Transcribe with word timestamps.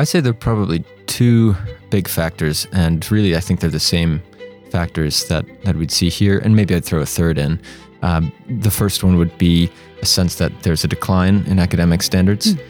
I 0.00 0.04
say 0.04 0.20
there 0.20 0.30
are 0.30 0.44
probably 0.48 0.82
two 1.06 1.54
big 1.90 2.08
factors, 2.08 2.66
and 2.72 3.08
really, 3.10 3.36
I 3.36 3.40
think 3.40 3.60
they're 3.60 3.68
the 3.68 3.78
same 3.78 4.22
factors 4.70 5.28
that, 5.28 5.44
that 5.64 5.76
we'd 5.76 5.90
see 5.90 6.08
here, 6.08 6.38
and 6.38 6.56
maybe 6.56 6.74
I'd 6.74 6.86
throw 6.86 7.00
a 7.00 7.06
third 7.06 7.36
in. 7.36 7.60
Um, 8.00 8.32
the 8.48 8.70
first 8.70 9.04
one 9.04 9.18
would 9.18 9.36
be 9.36 9.70
a 10.00 10.06
sense 10.06 10.36
that 10.36 10.62
there's 10.62 10.84
a 10.84 10.88
decline 10.88 11.44
in 11.46 11.58
academic 11.58 12.02
standards, 12.02 12.54
mm. 12.54 12.62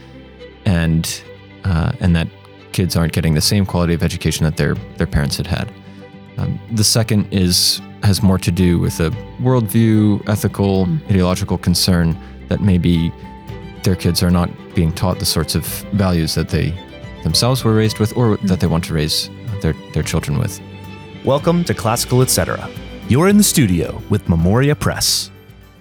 and 0.64 1.22
uh, 1.62 1.92
and 2.00 2.16
that 2.16 2.26
kids 2.72 2.96
aren't 2.96 3.12
getting 3.12 3.34
the 3.34 3.40
same 3.40 3.64
quality 3.64 3.94
of 3.94 4.02
education 4.02 4.42
that 4.42 4.56
their 4.56 4.74
their 4.96 5.06
parents 5.06 5.36
had 5.36 5.46
had. 5.46 5.72
Um, 6.36 6.58
the 6.72 6.82
second 6.82 7.32
is 7.32 7.80
has 8.02 8.24
more 8.24 8.38
to 8.38 8.50
do 8.50 8.80
with 8.80 8.98
a 8.98 9.10
worldview, 9.40 10.28
ethical, 10.28 10.86
mm. 10.86 11.00
ideological 11.08 11.58
concern 11.58 12.18
that 12.48 12.60
maybe 12.60 13.12
their 13.84 13.94
kids 13.94 14.20
are 14.20 14.32
not 14.32 14.50
being 14.74 14.90
taught 14.90 15.20
the 15.20 15.26
sorts 15.26 15.54
of 15.54 15.64
values 15.92 16.34
that 16.34 16.48
they 16.48 16.74
themselves 17.22 17.64
were 17.64 17.74
raised 17.74 17.98
with 17.98 18.16
or 18.16 18.36
mm. 18.36 18.48
that 18.48 18.60
they 18.60 18.66
want 18.66 18.84
to 18.84 18.94
raise 18.94 19.30
their, 19.62 19.74
their 19.94 20.02
children 20.02 20.38
with. 20.38 20.60
Welcome 21.24 21.64
to 21.64 21.74
Classical 21.74 22.22
Etc. 22.22 22.68
You're 23.08 23.28
in 23.28 23.36
the 23.36 23.42
studio 23.42 24.00
with 24.08 24.28
Memoria 24.28 24.74
Press. 24.74 25.30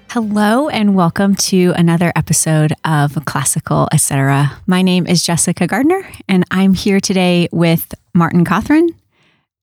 Hello 0.10 0.70
and 0.70 0.96
welcome 0.96 1.36
to 1.36 1.72
another 1.76 2.12
episode 2.16 2.74
of 2.84 3.18
Classical 3.26 3.88
Etc. 3.94 4.52
My 4.66 4.82
name 4.82 5.06
is 5.06 5.24
Jessica 5.24 5.68
Gardner 5.68 6.02
and 6.28 6.44
I'm 6.50 6.74
here 6.74 7.00
today 7.00 7.48
with 7.52 7.94
Martin 8.16 8.44
Cothran, 8.44 8.90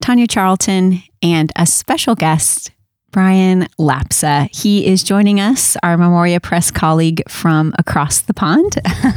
Tanya 0.01 0.29
Charlton, 0.29 1.03
and 1.23 1.51
a 1.57 1.67
special 1.67 2.15
guest, 2.15 2.71
Brian 3.11 3.63
Lapsa. 3.79 4.49
He 4.55 4.87
is 4.87 5.03
joining 5.03 5.41
us, 5.41 5.77
our 5.83 5.97
Memoria 5.97 6.39
Press 6.39 6.71
colleague 6.71 7.29
from 7.29 7.75
across 7.79 8.21
the 8.21 8.35
pond. 8.35 8.77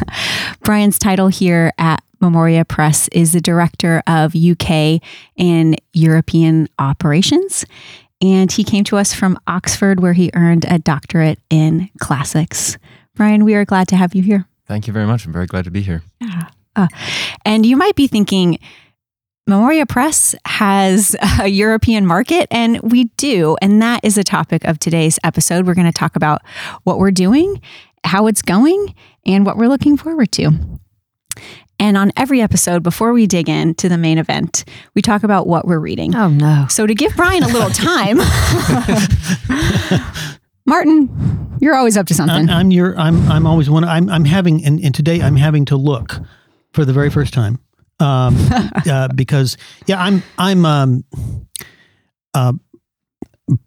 Brian's 0.61 0.97
title 0.97 1.27
here 1.27 1.71
at 1.77 2.01
Memoria 2.21 2.65
Press 2.65 3.07
is 3.09 3.33
the 3.33 3.41
Director 3.41 4.03
of 4.07 4.35
UK 4.35 5.01
and 5.37 5.79
European 5.93 6.67
Operations. 6.77 7.65
And 8.21 8.51
he 8.51 8.63
came 8.63 8.83
to 8.85 8.97
us 8.97 9.13
from 9.13 9.39
Oxford, 9.47 10.01
where 10.01 10.13
he 10.13 10.29
earned 10.33 10.65
a 10.65 10.77
doctorate 10.79 11.39
in 11.49 11.89
classics. 11.99 12.77
Brian, 13.15 13.45
we 13.45 13.55
are 13.55 13.65
glad 13.65 13.87
to 13.89 13.95
have 13.95 14.13
you 14.13 14.21
here. 14.21 14.45
Thank 14.67 14.87
you 14.87 14.93
very 14.93 15.05
much. 15.05 15.25
I'm 15.25 15.33
very 15.33 15.47
glad 15.47 15.65
to 15.65 15.71
be 15.71 15.81
here. 15.81 16.03
Yeah. 16.19 16.49
Uh, 16.75 16.87
and 17.45 17.65
you 17.65 17.75
might 17.75 17.95
be 17.95 18.07
thinking, 18.07 18.59
Memoria 19.47 19.85
Press 19.85 20.35
has 20.45 21.15
a 21.39 21.47
European 21.47 22.05
market, 22.05 22.47
and 22.51 22.79
we 22.81 23.05
do. 23.17 23.57
And 23.61 23.81
that 23.81 24.01
is 24.03 24.15
the 24.15 24.23
topic 24.23 24.63
of 24.65 24.79
today's 24.79 25.17
episode. 25.23 25.65
We're 25.65 25.73
going 25.73 25.87
to 25.87 25.91
talk 25.91 26.15
about 26.15 26.41
what 26.83 26.99
we're 26.99 27.11
doing, 27.11 27.61
how 28.03 28.27
it's 28.27 28.41
going, 28.41 28.93
and 29.25 29.45
what 29.45 29.57
we're 29.57 29.67
looking 29.67 29.97
forward 29.97 30.31
to. 30.33 30.51
And 31.79 31.97
on 31.97 32.11
every 32.17 32.41
episode, 32.41 32.83
before 32.83 33.13
we 33.13 33.25
dig 33.25 33.47
into 33.47 33.87
the 33.87 33.97
main 33.97 34.17
event, 34.17 34.65
we 34.95 35.01
talk 35.01 35.23
about 35.23 35.47
what 35.47 35.65
we're 35.65 35.79
reading. 35.79 36.13
Oh, 36.13 36.29
no. 36.29 36.65
So, 36.69 36.85
to 36.85 36.93
give 36.93 37.15
Brian 37.15 37.43
a 37.43 37.47
little 37.47 37.69
time, 37.69 38.17
Martin, 40.65 41.57
you're 41.61 41.75
always 41.75 41.97
up 41.97 42.07
to 42.07 42.13
something. 42.13 42.49
I'm, 42.49 42.49
I'm 42.49 42.71
your. 42.71 42.97
I'm. 42.99 43.29
I'm 43.31 43.47
always 43.47 43.69
one. 43.69 43.83
I'm. 43.83 44.09
I'm 44.09 44.25
having, 44.25 44.65
and, 44.65 44.79
and 44.79 44.93
today 44.93 45.21
I'm 45.21 45.35
having 45.35 45.65
to 45.65 45.77
look 45.77 46.19
for 46.73 46.85
the 46.85 46.93
very 46.93 47.09
first 47.09 47.33
time, 47.33 47.59
um, 47.99 48.35
uh, 48.89 49.09
because 49.15 49.57
yeah, 49.87 50.01
I'm. 50.01 50.23
I'm. 50.37 50.65
Um, 50.65 51.03
uh, 52.33 52.53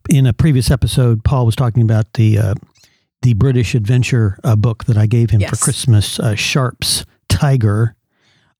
in 0.08 0.26
a 0.26 0.32
previous 0.32 0.70
episode, 0.70 1.24
Paul 1.24 1.46
was 1.46 1.56
talking 1.56 1.82
about 1.82 2.12
the 2.14 2.38
uh, 2.38 2.54
the 3.22 3.34
British 3.34 3.74
adventure 3.74 4.38
uh, 4.44 4.56
book 4.56 4.84
that 4.84 4.96
I 4.96 5.06
gave 5.06 5.30
him 5.30 5.40
yes. 5.40 5.50
for 5.50 5.56
Christmas, 5.56 6.20
uh, 6.20 6.34
Sharpe's 6.34 7.04
Tiger, 7.28 7.96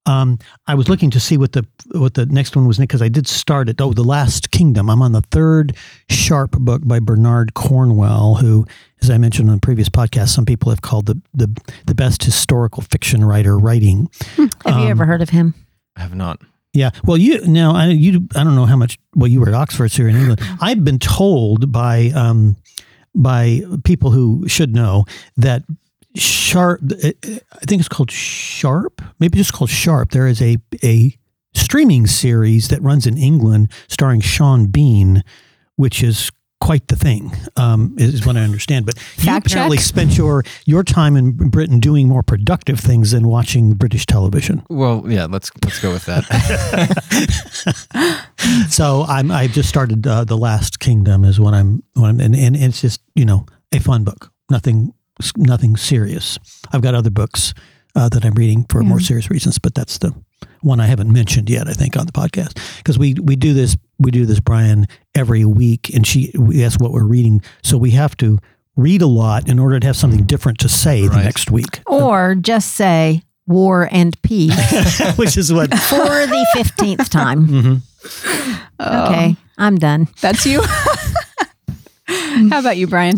um, 0.05 0.37
I 0.67 0.75
was 0.75 0.89
looking 0.89 1.09
to 1.11 1.19
see 1.19 1.37
what 1.37 1.53
the 1.53 1.65
what 1.91 2.15
the 2.15 2.25
next 2.25 2.55
one 2.55 2.67
was 2.67 2.77
because 2.77 3.01
I 3.01 3.07
did 3.07 3.27
start 3.27 3.69
it. 3.69 3.79
Oh, 3.79 3.93
the 3.93 4.03
Last 4.03 4.51
Kingdom. 4.51 4.89
I'm 4.89 5.01
on 5.01 5.13
the 5.13 5.21
third 5.21 5.75
Sharpe 6.09 6.51
book 6.51 6.81
by 6.85 6.99
Bernard 6.99 7.53
Cornwell, 7.53 8.35
who, 8.35 8.65
as 9.01 9.09
I 9.09 9.17
mentioned 9.17 9.49
on 9.49 9.57
a 9.57 9.59
previous 9.59 9.89
podcast, 9.89 10.29
some 10.29 10.45
people 10.45 10.69
have 10.71 10.81
called 10.81 11.05
the 11.05 11.21
the, 11.33 11.49
the 11.85 11.95
best 11.95 12.23
historical 12.23 12.83
fiction 12.83 13.23
writer 13.23 13.57
writing. 13.57 14.09
Hmm. 14.35 14.47
Have 14.65 14.75
um, 14.75 14.83
you 14.83 14.89
ever 14.89 15.05
heard 15.05 15.21
of 15.21 15.29
him? 15.29 15.53
I 15.95 16.01
have 16.01 16.15
not. 16.15 16.41
Yeah. 16.73 16.89
Well, 17.05 17.17
you 17.17 17.45
now 17.47 17.73
I 17.73 17.87
you 17.87 18.27
I 18.35 18.43
don't 18.43 18.55
know 18.55 18.65
how 18.65 18.75
much. 18.75 18.99
Well, 19.15 19.29
you 19.29 19.39
were 19.39 19.47
at 19.47 19.53
Oxford 19.53 19.89
so 19.89 20.03
here 20.03 20.09
in 20.09 20.15
England. 20.15 20.41
I've 20.59 20.83
been 20.83 20.99
told 20.99 21.71
by 21.71 22.11
um, 22.15 22.57
by 23.15 23.61
people 23.83 24.11
who 24.11 24.47
should 24.47 24.73
know 24.73 25.05
that 25.37 25.63
Sharpe. 26.15 26.81
Uh, 26.83 27.11
I 27.53 27.65
think 27.65 27.79
it's 27.79 27.89
called 27.89 28.11
Sharpe, 28.11 29.01
Maybe 29.19 29.37
just 29.37 29.53
called 29.53 29.69
Sharpe. 29.69 30.11
There 30.11 30.27
is 30.27 30.41
a 30.41 30.57
a 30.83 31.17
streaming 31.53 32.07
series 32.07 32.67
that 32.69 32.81
runs 32.81 33.05
in 33.05 33.17
England 33.17 33.71
starring 33.87 34.21
Sean 34.21 34.67
Bean, 34.67 35.23
which 35.75 36.03
is 36.03 36.31
quite 36.63 36.87
the 36.87 36.95
thing, 36.95 37.29
um, 37.57 37.93
is 37.97 38.25
what 38.25 38.37
I 38.37 38.41
understand. 38.41 38.85
But 38.85 38.95
you 39.17 39.35
apparently 39.35 39.77
check. 39.77 39.85
spent 39.85 40.17
your 40.17 40.45
your 40.65 40.83
time 40.83 41.17
in 41.17 41.33
Britain 41.33 41.79
doing 41.81 42.07
more 42.07 42.23
productive 42.23 42.79
things 42.79 43.11
than 43.11 43.27
watching 43.27 43.73
British 43.73 44.05
television. 44.05 44.63
Well, 44.69 45.03
yeah, 45.07 45.25
let's 45.25 45.51
let's 45.63 45.81
go 45.81 45.91
with 45.91 46.05
that. 46.05 46.23
so 48.69 49.03
I'm 49.07 49.29
I've 49.29 49.51
just 49.51 49.67
started 49.67 50.07
uh, 50.07 50.23
the 50.23 50.37
Last 50.37 50.79
Kingdom 50.79 51.25
is 51.25 51.39
what 51.39 51.53
I'm 51.53 51.83
what 51.95 52.07
I'm 52.07 52.21
and, 52.21 52.33
and 52.35 52.55
it's 52.55 52.81
just 52.81 53.01
you 53.13 53.25
know 53.25 53.45
a 53.73 53.79
fun 53.79 54.03
book. 54.05 54.31
Nothing 54.49 54.93
nothing 55.37 55.77
serious. 55.77 56.39
I've 56.71 56.81
got 56.81 56.95
other 56.95 57.09
books 57.09 57.53
uh, 57.95 58.09
that 58.09 58.25
I'm 58.25 58.33
reading 58.33 58.65
for 58.69 58.81
yeah. 58.81 58.89
more 58.89 58.99
serious 58.99 59.29
reasons, 59.29 59.59
but 59.59 59.75
that's 59.75 59.99
the 59.99 60.13
one 60.61 60.79
I 60.79 60.87
haven't 60.87 61.11
mentioned 61.11 61.49
yet. 61.49 61.67
I 61.67 61.73
think 61.73 61.97
on 61.97 62.05
the 62.05 62.11
podcast 62.11 62.57
because 62.77 62.97
we 62.97 63.13
we 63.15 63.35
do 63.35 63.53
this 63.53 63.77
we 63.99 64.11
do 64.11 64.25
this 64.25 64.39
Brian 64.39 64.87
every 65.15 65.45
week, 65.45 65.93
and 65.93 66.05
she 66.05 66.31
we 66.37 66.63
ask 66.63 66.81
what 66.81 66.91
we're 66.91 67.03
reading, 67.03 67.41
so 67.61 67.77
we 67.77 67.91
have 67.91 68.17
to 68.17 68.39
read 68.75 69.01
a 69.01 69.07
lot 69.07 69.47
in 69.47 69.59
order 69.59 69.79
to 69.79 69.85
have 69.87 69.95
something 69.95 70.23
different 70.23 70.59
to 70.59 70.69
say 70.69 71.03
right. 71.03 71.11
the 71.11 71.23
next 71.23 71.51
week, 71.51 71.81
or 71.85 72.35
just 72.35 72.73
say 72.73 73.21
war 73.45 73.87
and 73.91 74.19
peace, 74.21 75.01
which 75.15 75.37
is 75.37 75.53
what 75.53 75.69
for 75.89 75.97
the 75.97 76.47
fifteenth 76.53 77.09
time. 77.09 77.47
Mm-hmm. 77.47 78.53
Okay, 78.81 79.35
I'm 79.57 79.77
done. 79.77 80.07
That's 80.21 80.45
you. 80.45 80.61
How 82.07 82.59
about 82.59 82.77
you, 82.77 82.87
Brian? 82.87 83.17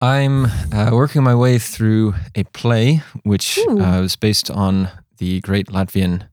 I'm 0.00 0.46
uh, 0.72 0.90
working 0.92 1.24
my 1.24 1.34
way 1.34 1.58
through 1.58 2.14
a 2.36 2.44
play 2.44 3.02
which 3.24 3.58
uh, 3.68 3.98
was 4.00 4.14
based 4.14 4.48
on 4.48 4.90
the 5.16 5.40
great 5.40 5.66
Latvian 5.68 6.28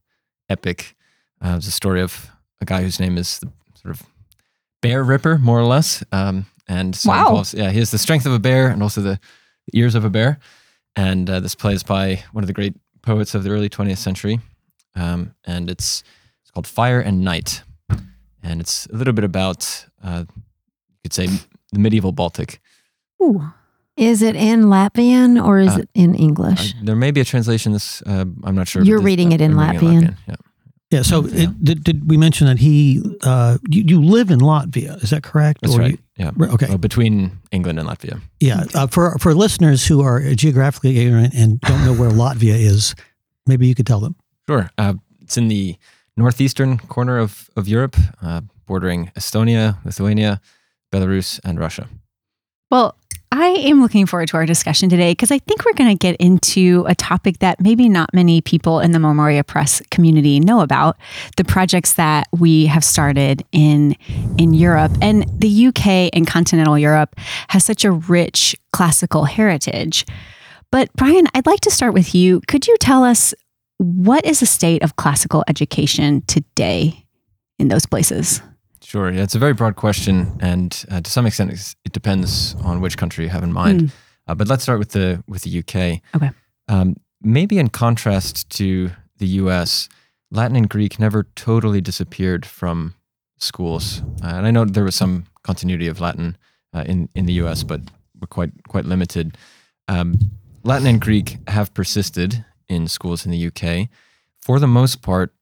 epic. 0.49 0.95
Uh, 1.43 1.49
it 1.49 1.55
was 1.55 1.67
a 1.67 1.71
story 1.71 2.01
of 2.01 2.29
a 2.61 2.65
guy 2.65 2.83
whose 2.83 2.99
name 2.99 3.17
is 3.17 3.39
the 3.39 3.51
sort 3.73 3.95
of 3.95 4.03
bear 4.83 5.03
ripper, 5.03 5.39
more 5.39 5.59
or 5.59 5.65
less. 5.65 6.03
Um, 6.11 6.45
and 6.67 6.95
so 6.95 7.09
wow. 7.09 7.27
Involves, 7.27 7.53
yeah, 7.55 7.71
he 7.71 7.79
has 7.79 7.89
the 7.89 7.97
strength 7.97 8.27
of 8.27 8.33
a 8.33 8.39
bear 8.39 8.67
and 8.67 8.83
also 8.83 9.01
the 9.01 9.19
ears 9.73 9.95
of 9.95 10.05
a 10.05 10.11
bear. 10.11 10.37
And 10.95 11.27
uh, 11.27 11.39
this 11.39 11.55
play 11.55 11.73
is 11.73 11.83
by 11.83 12.23
one 12.33 12.43
of 12.43 12.47
the 12.47 12.53
great 12.53 12.75
poets 13.01 13.33
of 13.33 13.43
the 13.43 13.49
early 13.49 13.69
20th 13.69 13.97
century. 13.97 14.39
Um, 14.95 15.33
and 15.43 15.71
it's, 15.71 16.03
it's 16.43 16.51
called 16.51 16.67
Fire 16.67 16.99
and 16.99 17.23
Night. 17.23 17.63
And 18.43 18.61
it's 18.61 18.85
a 18.87 18.95
little 18.95 19.13
bit 19.13 19.23
about, 19.23 19.87
uh, 20.03 20.25
you 20.29 20.99
could 21.03 21.13
say, 21.13 21.25
the 21.71 21.79
medieval 21.79 22.11
Baltic. 22.11 22.61
Ooh. 23.21 23.51
Is 23.97 24.21
it 24.21 24.35
in 24.35 24.63
Latvian 24.65 25.41
or 25.41 25.59
is 25.59 25.73
uh, 25.73 25.79
it 25.79 25.89
in 25.93 26.15
English? 26.15 26.73
Uh, 26.73 26.79
there 26.83 26.95
may 26.97 27.11
be 27.11 27.21
a 27.21 27.25
translation. 27.25 27.71
This 27.71 28.01
uh, 28.01 28.25
I'm 28.43 28.55
not 28.55 28.67
sure. 28.67 28.83
You're 28.83 28.99
this, 28.99 29.05
reading 29.05 29.31
it 29.31 29.39
in 29.39 29.53
Latvian. 29.53 29.73
in 29.73 30.03
Latvian. 30.03 30.17
Yeah. 30.27 30.35
Yeah. 30.91 31.01
So 31.01 31.25
yeah. 31.25 31.43
It, 31.43 31.63
did, 31.63 31.83
did 31.83 32.09
we 32.09 32.17
mention 32.17 32.47
that 32.47 32.59
he 32.59 33.01
uh, 33.23 33.57
you, 33.69 33.83
you 33.87 34.03
live 34.03 34.31
in 34.31 34.39
Latvia? 34.39 35.01
Is 35.01 35.11
that 35.11 35.23
correct? 35.23 35.61
That's 35.61 35.75
or 35.75 35.79
right. 35.79 35.99
You, 36.17 36.25
yeah. 36.37 36.53
Okay. 36.53 36.67
Well, 36.67 36.77
between 36.77 37.39
England 37.51 37.79
and 37.79 37.87
Latvia. 37.87 38.19
Yeah. 38.41 38.65
Uh, 38.73 38.87
for 38.87 39.17
for 39.17 39.33
listeners 39.33 39.87
who 39.87 40.01
are 40.01 40.19
geographically 40.35 40.99
ignorant 40.99 41.33
and 41.33 41.61
don't 41.61 41.85
know 41.85 41.93
where 41.93 42.11
Latvia 42.11 42.59
is, 42.59 42.95
maybe 43.47 43.65
you 43.65 43.75
could 43.75 43.87
tell 43.87 44.01
them. 44.01 44.15
Sure. 44.45 44.69
Uh, 44.77 44.95
it's 45.21 45.37
in 45.37 45.47
the 45.47 45.77
northeastern 46.17 46.79
corner 46.79 47.17
of 47.17 47.49
of 47.55 47.69
Europe, 47.69 47.95
bordering 48.65 49.09
Estonia, 49.15 49.77
Lithuania, 49.85 50.41
Belarus, 50.91 51.39
and 51.45 51.59
Russia. 51.59 51.87
Well, 52.69 52.97
I 53.37 53.47
am 53.47 53.81
looking 53.81 54.05
forward 54.05 54.29
to 54.29 54.37
our 54.37 54.45
discussion 54.45 54.87
today 54.87 55.11
because 55.11 55.29
I 55.29 55.39
think 55.39 55.65
we're 55.65 55.73
going 55.73 55.89
to 55.89 55.97
get 55.97 56.15
into 56.21 56.85
a 56.87 56.95
topic 56.95 57.39
that 57.39 57.59
maybe 57.59 57.89
not 57.89 58.13
many 58.13 58.39
people 58.39 58.79
in 58.79 58.91
the 58.91 58.99
Memoria 58.99 59.43
Press 59.43 59.81
community 59.91 60.39
know 60.39 60.61
about 60.61 60.95
the 61.35 61.43
projects 61.43 61.93
that 61.95 62.27
we 62.31 62.67
have 62.67 62.81
started 62.81 63.43
in 63.51 63.97
in 64.37 64.53
Europe 64.53 64.93
and 65.01 65.25
the 65.37 65.67
UK 65.67 66.11
and 66.13 66.25
continental 66.25 66.79
Europe 66.79 67.19
has 67.49 67.65
such 67.65 67.83
a 67.83 67.91
rich 67.91 68.55
classical 68.71 69.25
heritage. 69.25 70.05
But 70.71 70.89
Brian, 70.93 71.27
I'd 71.33 71.45
like 71.45 71.59
to 71.61 71.71
start 71.71 71.93
with 71.93 72.15
you. 72.15 72.39
Could 72.47 72.67
you 72.67 72.77
tell 72.79 73.03
us 73.03 73.33
what 73.79 74.25
is 74.25 74.39
the 74.39 74.45
state 74.45 74.81
of 74.81 74.95
classical 74.95 75.43
education 75.49 76.21
today 76.25 77.05
in 77.59 77.67
those 77.67 77.85
places? 77.85 78.41
Sure. 78.85 79.11
Yeah, 79.11 79.23
it's 79.23 79.33
a 79.33 79.39
very 79.39 79.53
broad 79.53 79.75
question, 79.75 80.37
and 80.41 80.85
uh, 80.91 81.01
to 81.01 81.09
some 81.09 81.25
extent, 81.25 81.75
it 81.85 81.91
depends 81.91 82.53
on 82.63 82.81
which 82.81 82.99
country 82.99 83.25
you 83.25 83.31
have 83.31 83.43
in 83.43 83.51
mind. 83.51 83.81
Mm. 83.81 83.91
Uh, 84.27 84.35
but 84.35 84.47
let's 84.47 84.61
start 84.61 84.77
with 84.77 84.89
the 84.89 85.23
with 85.27 85.41
the 85.41 85.59
UK. 85.59 86.01
Okay. 86.15 86.29
Um, 86.67 86.95
maybe 87.19 87.57
in 87.57 87.69
contrast 87.69 88.47
to 88.51 88.91
the 89.17 89.25
U.S., 89.41 89.89
Latin 90.29 90.55
and 90.55 90.69
Greek 90.69 90.99
never 90.99 91.23
totally 91.35 91.81
disappeared 91.81 92.45
from 92.45 92.93
schools, 93.39 94.03
uh, 94.23 94.27
and 94.27 94.45
I 94.45 94.51
know 94.51 94.65
there 94.65 94.83
was 94.83 94.95
some 94.95 95.25
continuity 95.41 95.87
of 95.87 95.99
Latin 95.99 96.37
uh, 96.71 96.83
in 96.85 97.09
in 97.15 97.25
the 97.25 97.33
U.S., 97.33 97.63
but 97.63 97.81
were 98.21 98.27
quite 98.27 98.51
quite 98.67 98.85
limited. 98.85 99.35
Um, 99.87 100.19
Latin 100.63 100.85
and 100.85 101.01
Greek 101.01 101.37
have 101.47 101.73
persisted 101.73 102.45
in 102.69 102.87
schools 102.87 103.25
in 103.25 103.31
the 103.31 103.47
UK. 103.47 103.89
For 104.37 104.59
the 104.59 104.67
most 104.67 105.01
part, 105.01 105.33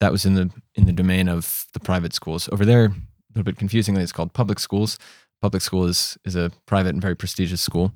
that 0.00 0.12
was 0.12 0.24
in 0.24 0.34
the 0.34 0.50
in 0.76 0.86
the 0.86 0.92
domain 0.92 1.28
of 1.28 1.66
the 1.72 1.80
private 1.80 2.12
schools. 2.14 2.48
Over 2.52 2.64
there, 2.64 2.84
a 2.86 2.94
little 3.34 3.44
bit 3.44 3.56
confusingly, 3.58 4.02
it's 4.02 4.12
called 4.12 4.32
public 4.32 4.58
schools. 4.58 4.98
Public 5.42 5.62
school 5.62 5.86
is 5.86 6.16
is 6.24 6.36
a 6.36 6.50
private 6.66 6.90
and 6.94 7.02
very 7.02 7.14
prestigious 7.16 7.60
school, 7.60 7.92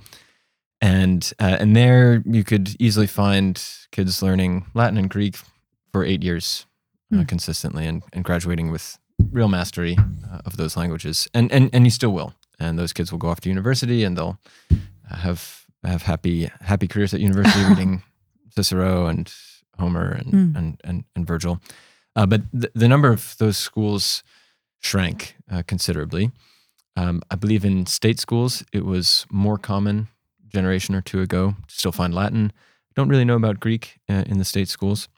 and 0.80 1.32
uh, 1.38 1.56
and 1.60 1.74
there 1.76 2.22
you 2.26 2.44
could 2.44 2.76
easily 2.78 3.06
find 3.06 3.62
kids 3.92 4.22
learning 4.22 4.66
Latin 4.74 4.98
and 4.98 5.10
Greek 5.10 5.36
for 5.92 6.04
eight 6.04 6.22
years 6.22 6.66
uh, 7.12 7.16
Hmm. 7.16 7.24
consistently 7.24 7.86
and, 7.86 8.02
and 8.12 8.24
graduating 8.24 8.70
with 8.70 8.96
real 9.32 9.48
mastery 9.48 9.96
uh, 10.32 10.40
of 10.46 10.56
those 10.56 10.76
languages. 10.76 11.28
And, 11.34 11.50
and 11.52 11.68
and 11.74 11.84
you 11.84 11.90
still 11.90 12.12
will. 12.12 12.32
And 12.60 12.78
those 12.78 12.92
kids 12.92 13.10
will 13.10 13.18
go 13.18 13.28
off 13.30 13.40
to 13.40 13.48
university 13.48 14.04
and 14.04 14.16
they'll 14.16 14.38
have 15.08 15.64
have 15.84 16.02
happy 16.02 16.50
happy 16.60 16.86
careers 16.86 17.12
at 17.14 17.20
university 17.20 17.64
reading 17.68 18.02
Cicero 18.54 19.06
and 19.06 19.32
Homer 19.78 20.12
and 20.12 20.30
Hmm. 20.30 20.56
and, 20.56 20.80
and 20.84 21.04
and 21.16 21.26
Virgil. 21.26 21.58
Uh, 22.16 22.26
but 22.26 22.42
the, 22.52 22.70
the 22.74 22.88
number 22.88 23.12
of 23.12 23.36
those 23.38 23.56
schools 23.56 24.22
shrank 24.80 25.36
uh, 25.50 25.62
considerably. 25.66 26.30
Um, 26.96 27.22
I 27.30 27.36
believe 27.36 27.64
in 27.64 27.86
state 27.86 28.18
schools 28.18 28.64
it 28.72 28.84
was 28.84 29.26
more 29.30 29.58
common 29.58 30.08
a 30.44 30.48
generation 30.48 30.94
or 30.94 31.00
two 31.00 31.20
ago 31.20 31.54
to 31.68 31.74
still 31.74 31.92
find 31.92 32.14
Latin. 32.14 32.52
Don't 32.96 33.08
really 33.08 33.24
know 33.24 33.36
about 33.36 33.60
Greek 33.60 34.00
uh, 34.08 34.24
in 34.26 34.38
the 34.38 34.44
state 34.44 34.68
schools. 34.68 35.08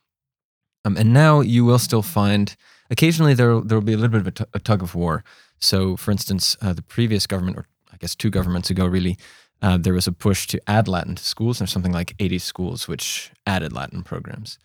Um, 0.85 0.97
and 0.97 1.13
now 1.13 1.41
you 1.41 1.65
will 1.65 1.79
still 1.79 2.03
find 2.03 2.55
occasionally 2.91 3.35
there 3.35 3.61
there 3.61 3.79
will 3.79 3.85
be 3.85 3.93
a 3.93 3.97
little 3.97 4.21
bit 4.21 4.41
of 4.41 4.47
a 4.53 4.59
tug 4.59 4.83
of 4.83 4.95
war. 4.95 5.25
So, 5.59 5.97
for 5.97 6.11
instance, 6.11 6.57
uh, 6.61 6.73
the 6.73 6.83
previous 6.83 7.27
government, 7.27 7.57
or 7.57 7.67
I 7.93 7.97
guess 7.97 8.17
two 8.17 8.31
governments 8.31 8.69
ago, 8.69 8.85
really, 8.85 9.17
uh, 9.63 9.79
there 9.79 9.95
was 9.95 10.09
a 10.09 10.13
push 10.13 10.49
to 10.49 10.61
add 10.67 10.89
Latin 10.89 11.15
to 11.15 11.25
schools. 11.25 11.59
There's 11.59 11.71
something 11.71 11.93
like 11.93 12.15
80 12.19 12.39
schools 12.39 12.89
which 12.89 13.31
added 13.47 13.73
Latin 13.73 14.03
programs. 14.03 14.59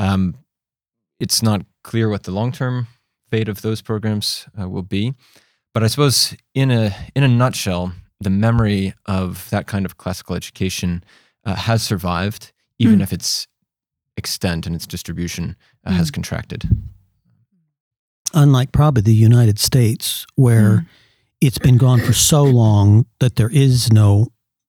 Um, 0.00 0.34
it's 1.22 1.42
not 1.42 1.60
clear 1.84 2.08
what 2.08 2.22
the 2.24 2.30
long 2.32 2.52
term 2.52 2.86
fate 3.30 3.48
of 3.48 3.62
those 3.62 3.80
programs 3.82 4.46
uh, 4.60 4.68
will 4.68 4.82
be, 4.98 5.14
but 5.74 5.82
I 5.84 5.88
suppose 5.88 6.36
in 6.54 6.70
a 6.70 6.84
in 7.14 7.22
a 7.24 7.28
nutshell, 7.28 7.92
the 8.20 8.30
memory 8.30 8.92
of 9.06 9.48
that 9.50 9.66
kind 9.66 9.84
of 9.86 9.96
classical 9.96 10.36
education 10.36 11.02
uh, 11.46 11.54
has 11.54 11.82
survived, 11.82 12.52
even 12.78 12.98
Mm. 12.98 13.02
if 13.02 13.12
its 13.12 13.46
extent 14.16 14.66
and 14.66 14.74
its 14.76 14.86
distribution 14.86 15.56
uh, 15.86 15.92
has 15.92 16.10
contracted. 16.10 16.68
Unlike 18.34 18.72
probably 18.72 19.02
the 19.02 19.14
United 19.14 19.58
States, 19.58 20.26
where 20.36 20.70
Mm. 20.78 20.86
it's 21.40 21.58
been 21.58 21.76
gone 21.78 22.00
for 22.00 22.12
so 22.14 22.42
long 22.44 23.06
that 23.20 23.36
there 23.36 23.50
is 23.50 23.92
no 23.92 24.28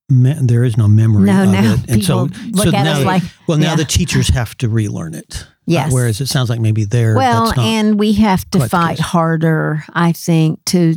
me- 0.10 0.36
there 0.48 0.64
is 0.66 0.76
no 0.78 0.88
memory 0.88 1.26
No, 1.26 1.44
of 1.44 1.50
now 1.50 1.74
it, 1.74 1.80
and 1.90 2.04
so 2.04 2.28
people 2.28 2.52
look 2.52 2.64
so 2.72 2.76
at 2.78 2.84
now, 2.84 3.00
us 3.00 3.06
like, 3.06 3.24
well, 3.48 3.58
now 3.58 3.70
yeah. 3.72 3.76
the 3.78 3.86
teachers 3.86 4.28
have 4.30 4.56
to 4.58 4.68
relearn 4.70 5.14
it. 5.16 5.48
Yes. 5.66 5.92
Uh, 5.92 5.96
whereas 5.96 6.22
it 6.22 6.28
sounds 6.28 6.50
like 6.50 6.60
maybe 6.60 6.84
there. 6.86 7.16
well, 7.16 7.46
that's 7.46 7.58
not, 7.58 7.64
Well, 7.64 7.74
and 7.74 8.00
we 8.00 8.14
have 8.14 8.50
to 8.52 8.68
fight 8.68 9.00
harder, 9.00 9.84
I 9.94 10.12
think, 10.12 10.64
to 10.66 10.96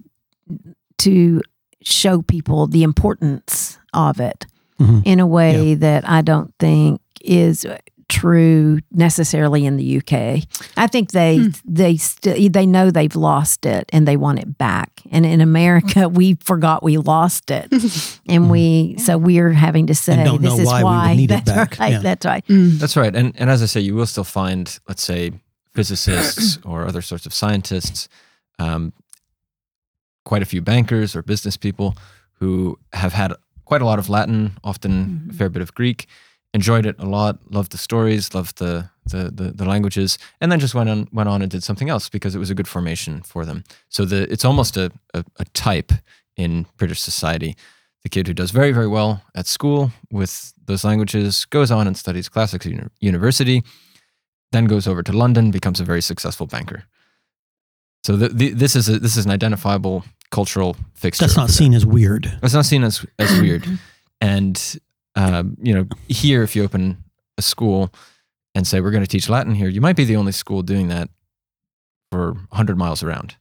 to 0.98 1.42
show 1.82 2.22
people 2.22 2.66
the 2.66 2.82
importance 2.82 3.78
of 3.92 4.18
it 4.18 4.46
Mhm. 4.80 5.02
in 5.04 5.20
a 5.20 5.26
way 5.26 5.74
that 5.74 6.08
I 6.08 6.22
don't 6.22 6.52
think 6.58 7.00
is 7.22 7.66
true 8.08 8.78
necessarily 8.92 9.66
in 9.66 9.76
the 9.76 9.98
UK. 9.98 10.44
I 10.76 10.86
think 10.86 11.10
they 11.10 11.38
Hmm. 11.38 11.48
they 11.64 11.96
st- 11.96 12.52
they 12.52 12.64
know 12.66 12.90
they've 12.90 13.16
lost 13.16 13.66
it 13.66 13.88
and 13.92 14.06
they 14.06 14.16
want 14.16 14.38
it 14.38 14.56
back. 14.58 15.02
And 15.10 15.26
in 15.26 15.40
America, 15.40 16.08
we 16.20 16.34
forgot 16.44 16.82
we 16.82 16.98
lost 16.98 17.50
it, 17.50 17.72
and 18.28 18.50
we 18.50 18.96
so 18.98 19.18
we're 19.18 19.52
having 19.52 19.86
to 19.88 19.94
say 19.94 20.22
don't 20.24 20.40
this 20.42 20.54
know 20.54 20.60
is 20.60 20.66
why 20.66 20.78
we 20.78 20.84
would 20.84 20.90
why. 20.90 21.14
need 21.16 21.30
it 21.30 21.44
that's 21.44 21.50
back. 21.50 21.78
right. 21.80 21.92
Yeah. 21.92 21.98
That's 22.00 22.24
right. 22.26 22.46
Mm. 22.46 22.78
That's 22.78 22.96
right. 22.96 23.14
And 23.14 23.32
and 23.36 23.50
as 23.50 23.62
I 23.62 23.66
say, 23.66 23.80
you 23.80 23.94
will 23.94 24.06
still 24.06 24.24
find, 24.24 24.78
let's 24.88 25.02
say, 25.02 25.32
physicists 25.74 26.58
or 26.64 26.86
other 26.86 27.02
sorts 27.02 27.26
of 27.26 27.34
scientists, 27.34 28.08
um, 28.58 28.92
quite 30.24 30.42
a 30.42 30.46
few 30.46 30.62
bankers 30.62 31.14
or 31.16 31.22
business 31.22 31.56
people 31.56 31.96
who 32.40 32.78
have 32.92 33.12
had 33.12 33.32
quite 33.64 33.82
a 33.82 33.84
lot 33.84 33.98
of 33.98 34.08
Latin, 34.08 34.52
often 34.62 35.28
a 35.30 35.32
fair 35.34 35.48
bit 35.48 35.60
of 35.62 35.74
Greek, 35.74 36.06
enjoyed 36.56 36.86
it 36.86 36.96
a 36.98 37.06
lot, 37.06 37.38
loved 37.50 37.70
the 37.70 37.78
stories, 37.78 38.34
loved 38.34 38.58
the 38.58 38.90
the, 39.12 39.30
the, 39.32 39.52
the 39.52 39.64
languages, 39.64 40.18
and 40.40 40.50
then 40.50 40.58
just 40.58 40.74
went 40.74 40.88
on 40.90 41.06
went 41.12 41.28
on 41.28 41.42
and 41.42 41.50
did 41.50 41.62
something 41.62 41.88
else 41.88 42.08
because 42.08 42.34
it 42.34 42.40
was 42.40 42.50
a 42.50 42.54
good 42.54 42.66
formation 42.66 43.22
for 43.22 43.44
them. 43.44 43.62
So 43.88 44.04
the 44.04 44.20
it's 44.32 44.44
almost 44.44 44.76
a, 44.76 44.90
a, 45.14 45.24
a 45.38 45.44
type 45.66 45.92
in 46.36 46.66
British 46.76 47.00
society. 47.00 47.54
The 48.02 48.08
kid 48.08 48.26
who 48.28 48.34
does 48.34 48.52
very, 48.52 48.72
very 48.72 48.86
well 48.88 49.22
at 49.34 49.46
school 49.46 49.90
with 50.10 50.52
those 50.66 50.84
languages 50.84 51.44
goes 51.46 51.70
on 51.70 51.86
and 51.86 51.96
studies 51.96 52.28
classics 52.28 52.66
at 52.66 52.72
uni- 52.72 52.88
university, 53.00 53.62
then 54.52 54.66
goes 54.66 54.86
over 54.86 55.02
to 55.02 55.12
London, 55.12 55.50
becomes 55.50 55.80
a 55.80 55.84
very 55.84 56.02
successful 56.02 56.46
banker. 56.46 56.84
So 58.04 58.16
the, 58.16 58.28
the, 58.28 58.50
this 58.50 58.76
is 58.76 58.88
a, 58.88 59.00
this 59.00 59.16
is 59.16 59.24
an 59.24 59.32
identifiable 59.32 60.04
cultural 60.30 60.76
fixture. 60.94 61.24
that's 61.24 61.36
not 61.36 61.50
seen 61.50 61.74
as 61.74 61.84
weird. 61.84 62.32
That's 62.40 62.54
not 62.54 62.64
seen 62.64 62.84
as 62.84 63.04
as 63.18 63.40
weird. 63.40 63.66
And 64.18 64.80
um, 65.16 65.56
you 65.62 65.74
know, 65.74 65.86
here 66.08 66.42
if 66.42 66.54
you 66.54 66.62
open 66.64 67.02
a 67.38 67.42
school 67.42 67.92
and 68.54 68.66
say 68.66 68.80
we're 68.80 68.90
going 68.90 69.02
to 69.04 69.08
teach 69.10 69.28
Latin 69.28 69.54
here, 69.54 69.68
you 69.68 69.80
might 69.80 69.96
be 69.96 70.04
the 70.04 70.16
only 70.16 70.32
school 70.32 70.62
doing 70.62 70.88
that 70.88 71.08
for 72.12 72.32
100 72.32 72.78
miles 72.78 73.02
around. 73.02 73.36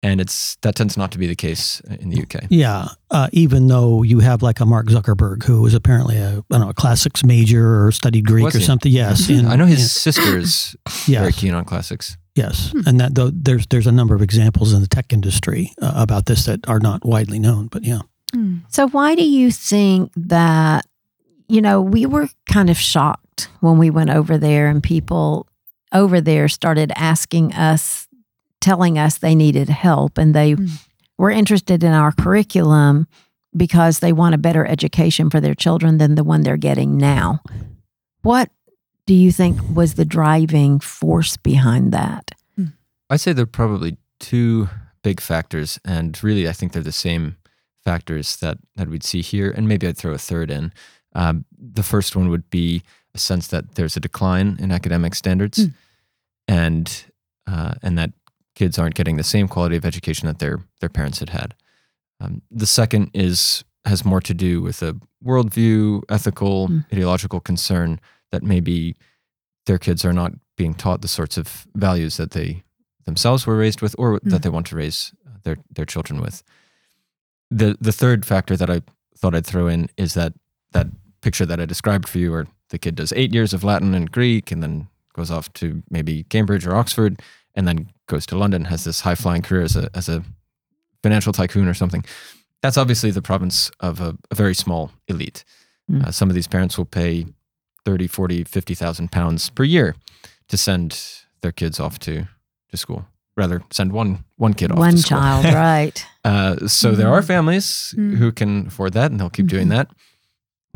And 0.00 0.20
it's 0.20 0.54
that 0.62 0.76
tends 0.76 0.96
not 0.96 1.10
to 1.10 1.18
be 1.18 1.26
the 1.26 1.34
case 1.34 1.80
in 1.80 2.10
the 2.10 2.22
UK. 2.22 2.44
Yeah, 2.50 2.86
uh, 3.10 3.28
even 3.32 3.66
though 3.66 4.04
you 4.04 4.20
have 4.20 4.42
like 4.42 4.60
a 4.60 4.64
Mark 4.64 4.86
Zuckerberg 4.86 5.42
who 5.42 5.66
is 5.66 5.74
apparently 5.74 6.16
a 6.18 6.38
I 6.38 6.42
don't 6.50 6.60
know 6.60 6.68
a 6.68 6.74
classics 6.74 7.24
major 7.24 7.84
or 7.84 7.90
studied 7.90 8.24
Greek 8.24 8.44
Was 8.44 8.54
or 8.54 8.58
he? 8.60 8.64
something. 8.64 8.92
Yes, 8.92 9.28
in- 9.30 9.46
I 9.46 9.56
know 9.56 9.66
his 9.66 9.80
in- 9.80 9.88
sister 9.88 10.38
is 10.38 10.76
yes, 11.08 11.20
very 11.20 11.32
keen 11.32 11.52
on 11.52 11.64
classics. 11.64 12.16
yes, 12.36 12.72
and 12.86 13.00
that 13.00 13.16
though 13.16 13.30
there's 13.34 13.66
there's 13.66 13.88
a 13.88 13.92
number 13.92 14.14
of 14.14 14.22
examples 14.22 14.72
in 14.72 14.82
the 14.82 14.86
tech 14.86 15.12
industry 15.12 15.72
uh, 15.82 15.94
about 15.96 16.26
this 16.26 16.44
that 16.44 16.60
are 16.68 16.78
not 16.78 17.04
widely 17.04 17.40
known. 17.40 17.66
But 17.66 17.82
yeah, 17.84 18.02
Mm. 18.36 18.60
So, 18.68 18.86
why 18.90 19.14
do 19.16 19.24
you 19.28 19.50
think 19.50 20.12
that, 20.14 20.84
you 21.48 21.60
know, 21.62 21.80
we 21.80 22.06
were 22.06 22.28
kind 22.46 22.70
of 22.70 22.76
shocked 22.78 23.48
when 23.60 23.78
we 23.78 23.90
went 23.90 24.10
over 24.10 24.36
there 24.38 24.68
and 24.68 24.82
people 24.82 25.46
over 25.92 26.20
there 26.20 26.48
started 26.48 26.92
asking 26.96 27.54
us, 27.54 28.06
telling 28.60 28.98
us 28.98 29.18
they 29.18 29.34
needed 29.34 29.68
help 29.68 30.18
and 30.18 30.34
they 30.34 30.54
Mm. 30.54 30.70
were 31.16 31.30
interested 31.30 31.82
in 31.82 31.92
our 31.92 32.12
curriculum 32.12 33.06
because 33.56 34.00
they 34.00 34.12
want 34.12 34.34
a 34.34 34.38
better 34.38 34.66
education 34.66 35.30
for 35.30 35.40
their 35.40 35.54
children 35.54 35.98
than 35.98 36.14
the 36.14 36.24
one 36.24 36.42
they're 36.42 36.56
getting 36.58 36.96
now. 36.98 37.40
What 38.22 38.50
do 39.06 39.14
you 39.14 39.32
think 39.32 39.58
was 39.74 39.94
the 39.94 40.04
driving 40.04 40.80
force 40.80 41.36
behind 41.38 41.92
that? 41.92 42.30
I'd 43.10 43.20
say 43.20 43.32
there 43.32 43.44
are 43.44 43.46
probably 43.46 43.96
two 44.20 44.68
big 45.02 45.18
factors, 45.20 45.78
and 45.82 46.22
really, 46.22 46.46
I 46.46 46.52
think 46.52 46.72
they're 46.72 46.82
the 46.82 46.92
same 46.92 47.36
factors 47.82 48.36
that 48.36 48.58
that 48.76 48.88
we'd 48.90 49.02
see 49.04 49.22
here, 49.22 49.50
and 49.50 49.66
maybe 49.66 49.86
I'd 49.88 49.96
throw 49.96 50.12
a 50.12 50.18
third 50.18 50.50
in. 50.50 50.72
Um, 51.18 51.44
the 51.74 51.82
first 51.82 52.14
one 52.16 52.28
would 52.30 52.48
be 52.50 52.82
a 53.14 53.18
sense 53.18 53.48
that 53.48 53.74
there's 53.74 53.96
a 53.96 54.00
decline 54.00 54.56
in 54.60 54.70
academic 54.70 55.14
standards, 55.14 55.58
Mm. 55.58 55.74
and 56.46 57.04
uh, 57.46 57.74
and 57.82 57.96
that 57.98 58.12
kids 58.54 58.78
aren't 58.78 58.94
getting 58.94 59.16
the 59.16 59.24
same 59.24 59.48
quality 59.48 59.76
of 59.76 59.84
education 59.84 60.26
that 60.28 60.38
their 60.38 60.58
their 60.80 60.88
parents 60.90 61.18
had 61.18 61.30
had. 61.30 61.54
Um, 62.20 62.42
the 62.50 62.66
second 62.66 63.10
is 63.14 63.64
has 63.84 64.04
more 64.04 64.20
to 64.20 64.34
do 64.34 64.60
with 64.62 64.82
a 64.82 64.94
worldview, 65.24 66.02
ethical, 66.08 66.68
Mm. 66.68 66.84
ideological 66.92 67.40
concern 67.40 67.98
that 68.30 68.42
maybe 68.42 68.94
their 69.66 69.78
kids 69.78 70.04
are 70.04 70.12
not 70.12 70.32
being 70.56 70.74
taught 70.74 71.00
the 71.02 71.08
sorts 71.08 71.36
of 71.38 71.66
values 71.74 72.16
that 72.16 72.30
they 72.32 72.62
themselves 73.04 73.46
were 73.46 73.56
raised 73.56 73.80
with 73.82 73.94
or 73.98 74.18
Mm. 74.20 74.30
that 74.30 74.42
they 74.42 74.50
want 74.50 74.66
to 74.68 74.76
raise 74.76 75.12
their 75.44 75.56
their 75.74 75.86
children 75.86 76.20
with. 76.20 76.42
The 77.50 77.76
the 77.80 77.92
third 77.92 78.24
factor 78.26 78.56
that 78.56 78.70
I 78.70 78.82
thought 79.16 79.34
I'd 79.34 79.46
throw 79.46 79.66
in 79.68 79.88
is 79.96 80.14
that 80.14 80.32
that 80.72 80.86
picture 81.20 81.46
that 81.46 81.60
I 81.60 81.66
described 81.66 82.08
for 82.08 82.18
you 82.18 82.30
where 82.32 82.46
the 82.70 82.78
kid 82.78 82.94
does 82.94 83.12
8 83.12 83.32
years 83.32 83.52
of 83.54 83.64
Latin 83.64 83.94
and 83.94 84.10
Greek 84.10 84.50
and 84.52 84.62
then 84.62 84.88
goes 85.14 85.30
off 85.30 85.52
to 85.54 85.82
maybe 85.90 86.24
Cambridge 86.24 86.66
or 86.66 86.76
Oxford 86.76 87.20
and 87.54 87.66
then 87.66 87.88
goes 88.06 88.24
to 88.26 88.36
London 88.38 88.66
has 88.66 88.84
this 88.84 89.00
high 89.00 89.14
flying 89.16 89.42
career 89.42 89.62
as 89.62 89.76
a 89.76 89.88
as 89.94 90.08
a 90.08 90.22
financial 91.02 91.32
tycoon 91.32 91.68
or 91.68 91.74
something. 91.74 92.04
That's 92.62 92.76
obviously 92.76 93.10
the 93.12 93.22
province 93.22 93.70
of 93.80 94.00
a, 94.00 94.16
a 94.30 94.34
very 94.34 94.54
small 94.54 94.90
elite. 95.06 95.44
Mm. 95.90 96.04
Uh, 96.06 96.10
some 96.10 96.28
of 96.28 96.34
these 96.34 96.48
parents 96.48 96.76
will 96.76 96.84
pay 96.86 97.26
30, 97.84 98.06
40, 98.08 98.44
50,000 98.44 99.10
pounds 99.12 99.48
per 99.50 99.64
year 99.64 99.94
to 100.48 100.56
send 100.56 101.00
their 101.40 101.52
kids 101.52 101.78
off 101.80 101.98
to, 102.00 102.26
to 102.70 102.76
school. 102.76 103.06
Rather, 103.36 103.62
send 103.70 103.92
one 103.92 104.24
one 104.36 104.54
kid 104.54 104.72
off 104.72 104.78
One 104.78 104.96
child, 104.96 105.44
right? 105.54 106.04
Uh, 106.24 106.66
so 106.66 106.92
there 106.92 107.08
are 107.08 107.22
families 107.22 107.94
Mm. 107.96 108.16
who 108.16 108.32
can 108.32 108.66
afford 108.66 108.92
that, 108.94 109.10
and 109.12 109.20
they'll 109.20 109.30
keep 109.30 109.46
doing 109.46 109.68
Mhm. 109.68 109.76
that. 109.76 109.88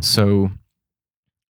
So, 0.01 0.51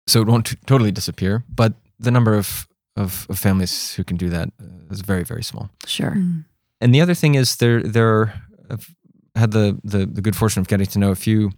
so 0.06 0.20
it 0.20 0.28
won't 0.28 0.46
t- 0.46 0.56
totally 0.66 0.92
disappear, 0.92 1.44
but 1.48 1.74
the 1.98 2.10
number 2.10 2.34
of 2.34 2.68
of, 2.96 3.26
of 3.28 3.38
families 3.38 3.94
who 3.94 4.04
can 4.04 4.16
do 4.16 4.30
that 4.30 4.48
uh, 4.60 4.90
is 4.90 5.00
very 5.00 5.24
very 5.24 5.42
small. 5.42 5.70
Sure. 5.86 6.12
Mm. 6.12 6.44
And 6.80 6.94
the 6.94 7.00
other 7.00 7.14
thing 7.14 7.34
is 7.34 7.56
there 7.56 7.82
there 7.82 8.42
I've 8.70 8.94
had 9.34 9.50
the, 9.50 9.78
the 9.84 10.06
the 10.06 10.22
good 10.22 10.36
fortune 10.36 10.60
of 10.60 10.68
getting 10.68 10.86
to 10.86 10.98
know 10.98 11.10
a 11.10 11.16
few 11.16 11.52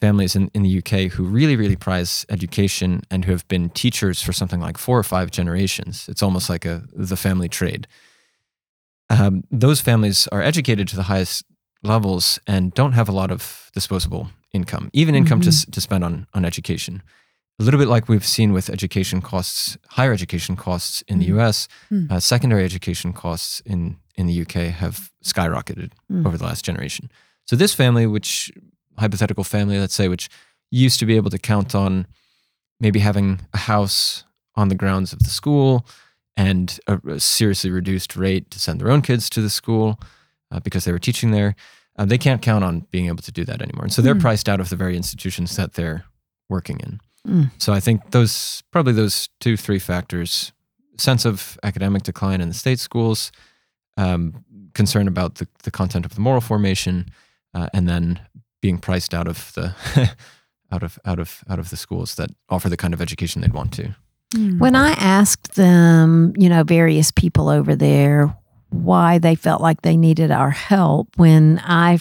families 0.00 0.34
in, 0.34 0.50
in 0.54 0.62
the 0.62 0.78
UK 0.78 1.12
who 1.12 1.24
really 1.24 1.56
really 1.56 1.76
prize 1.76 2.26
education 2.28 3.02
and 3.10 3.24
who 3.24 3.32
have 3.32 3.46
been 3.48 3.70
teachers 3.70 4.20
for 4.22 4.32
something 4.32 4.60
like 4.60 4.78
four 4.78 4.98
or 4.98 5.04
five 5.04 5.30
generations. 5.30 6.08
It's 6.08 6.22
almost 6.22 6.48
like 6.50 6.64
a 6.64 6.82
the 6.92 7.16
family 7.16 7.48
trade. 7.48 7.86
Um, 9.10 9.44
those 9.50 9.80
families 9.80 10.26
are 10.28 10.42
educated 10.42 10.88
to 10.88 10.96
the 10.96 11.04
highest 11.04 11.44
levels 11.84 12.40
and 12.46 12.72
don't 12.74 12.92
have 12.92 13.08
a 13.08 13.12
lot 13.12 13.30
of 13.30 13.70
disposable 13.74 14.28
income, 14.52 14.90
even 14.92 15.14
income 15.14 15.40
to, 15.42 15.48
s- 15.48 15.66
to 15.66 15.80
spend 15.80 16.04
on 16.04 16.26
on 16.34 16.44
education. 16.44 17.02
A 17.60 17.62
little 17.62 17.78
bit 17.78 17.88
like 17.88 18.08
we've 18.08 18.26
seen 18.26 18.52
with 18.52 18.68
education 18.68 19.20
costs, 19.20 19.76
higher 19.90 20.12
education 20.12 20.56
costs 20.56 21.02
in 21.06 21.18
the. 21.20 21.26
US, 21.26 21.68
Mm. 21.90 22.10
uh, 22.10 22.18
secondary 22.20 22.64
education 22.64 23.12
costs 23.12 23.60
in, 23.64 23.96
in 24.16 24.26
the 24.26 24.40
UK 24.42 24.72
have 24.72 25.10
skyrocketed 25.24 25.90
Mm. 26.10 26.26
over 26.26 26.36
the 26.36 26.44
last 26.44 26.64
generation. 26.64 27.10
So 27.46 27.56
this 27.56 27.74
family, 27.74 28.06
which 28.06 28.50
hypothetical 28.98 29.44
family, 29.44 29.78
let's 29.78 29.94
say, 29.94 30.08
which 30.08 30.28
used 30.70 30.98
to 31.00 31.06
be 31.06 31.16
able 31.16 31.30
to 31.30 31.38
count 31.38 31.74
on 31.74 32.06
maybe 32.80 32.98
having 33.00 33.40
a 33.52 33.58
house 33.58 34.24
on 34.56 34.68
the 34.68 34.74
grounds 34.74 35.12
of 35.12 35.18
the 35.20 35.30
school 35.30 35.86
and 36.36 36.78
a, 36.88 36.98
a 37.08 37.20
seriously 37.20 37.70
reduced 37.70 38.16
rate 38.16 38.50
to 38.50 38.58
send 38.58 38.80
their 38.80 38.90
own 38.90 39.02
kids 39.02 39.30
to 39.30 39.40
the 39.40 39.50
school 39.50 39.98
uh, 40.50 40.60
because 40.60 40.84
they 40.84 40.92
were 40.92 40.98
teaching 40.98 41.30
there, 41.30 41.54
uh, 41.98 42.04
they 42.04 42.18
can't 42.18 42.42
count 42.42 42.64
on 42.64 42.86
being 42.90 43.06
able 43.06 43.22
to 43.22 43.32
do 43.32 43.44
that 43.44 43.62
anymore. 43.62 43.84
And 43.84 43.92
so 43.92 44.02
they're 44.02 44.14
Hmm. 44.14 44.20
priced 44.20 44.48
out 44.48 44.60
of 44.60 44.68
the 44.68 44.76
very 44.76 44.96
institutions 44.96 45.56
that 45.56 45.74
they're 45.74 46.04
working 46.48 46.80
in. 46.80 47.00
Mm. 47.26 47.50
So 47.58 47.72
I 47.72 47.80
think 47.80 48.10
those 48.10 48.62
probably 48.70 48.92
those 48.92 49.28
two 49.40 49.56
three 49.56 49.78
factors: 49.78 50.52
sense 50.98 51.24
of 51.24 51.58
academic 51.62 52.02
decline 52.02 52.40
in 52.42 52.48
the 52.48 52.54
state 52.54 52.78
schools, 52.78 53.32
um, 53.96 54.44
concern 54.74 55.08
about 55.08 55.36
the, 55.36 55.48
the 55.62 55.70
content 55.70 56.04
of 56.04 56.14
the 56.14 56.20
moral 56.20 56.40
formation, 56.42 57.06
uh, 57.54 57.68
and 57.72 57.88
then 57.88 58.20
being 58.60 58.76
priced 58.78 59.14
out 59.14 59.26
of 59.26 59.52
the 59.54 59.74
out 60.72 60.82
of 60.82 60.98
out 61.06 61.18
of 61.18 61.42
out 61.48 61.58
of 61.58 61.70
the 61.70 61.76
schools 61.76 62.16
that 62.16 62.30
offer 62.50 62.68
the 62.68 62.76
kind 62.76 62.92
of 62.92 63.00
education 63.00 63.40
they'd 63.40 63.54
want 63.54 63.72
to. 63.72 63.94
Mm. 64.34 64.58
When 64.58 64.74
I 64.74 64.90
asked 64.92 65.54
them, 65.54 66.34
you 66.36 66.48
know, 66.50 66.62
various 66.64 67.10
people 67.10 67.48
over 67.48 67.74
there 67.76 68.36
why 68.82 69.18
they 69.18 69.34
felt 69.34 69.60
like 69.60 69.82
they 69.82 69.96
needed 69.96 70.30
our 70.30 70.50
help, 70.50 71.08
when 71.16 71.60
I 71.64 71.98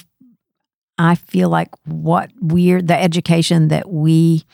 I 0.98 1.16
feel 1.16 1.50
like 1.50 1.70
what 1.86 2.32
we're 2.40 2.82
the 2.82 2.98
education 2.98 3.70
that 3.70 3.90
we 3.90 4.46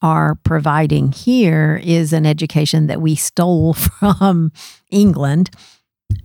are 0.00 0.34
providing 0.36 1.12
here 1.12 1.80
is 1.82 2.12
an 2.12 2.26
education 2.26 2.86
that 2.88 3.00
we 3.00 3.14
stole 3.14 3.74
from 3.74 4.52
England. 4.90 5.50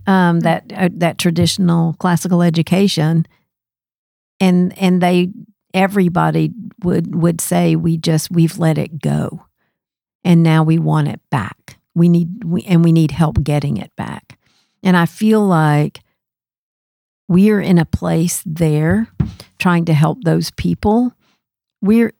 Um, 0.06 0.40
that 0.40 0.70
uh, 0.74 0.90
that 0.92 1.16
traditional 1.18 1.94
classical 1.94 2.42
education, 2.42 3.26
and 4.38 4.76
and 4.78 5.02
they 5.02 5.30
everybody 5.72 6.52
would 6.82 7.14
would 7.14 7.40
say 7.40 7.74
we 7.76 7.96
just 7.96 8.30
we've 8.30 8.58
let 8.58 8.76
it 8.78 9.00
go 9.00 9.46
and 10.24 10.42
now 10.42 10.62
we 10.62 10.78
want 10.78 11.08
it 11.08 11.20
back. 11.30 11.78
We 11.94 12.08
need 12.08 12.44
we, 12.44 12.62
and 12.64 12.84
we 12.84 12.92
need 12.92 13.10
help 13.10 13.42
getting 13.42 13.76
it 13.76 13.90
back. 13.96 14.37
And 14.82 14.96
I 14.96 15.06
feel 15.06 15.44
like 15.46 16.00
we're 17.28 17.60
in 17.60 17.78
a 17.78 17.84
place 17.84 18.42
there 18.46 19.08
trying 19.58 19.84
to 19.86 19.94
help 19.94 20.24
those 20.24 20.50
people. 20.52 21.12
We're 21.82 22.12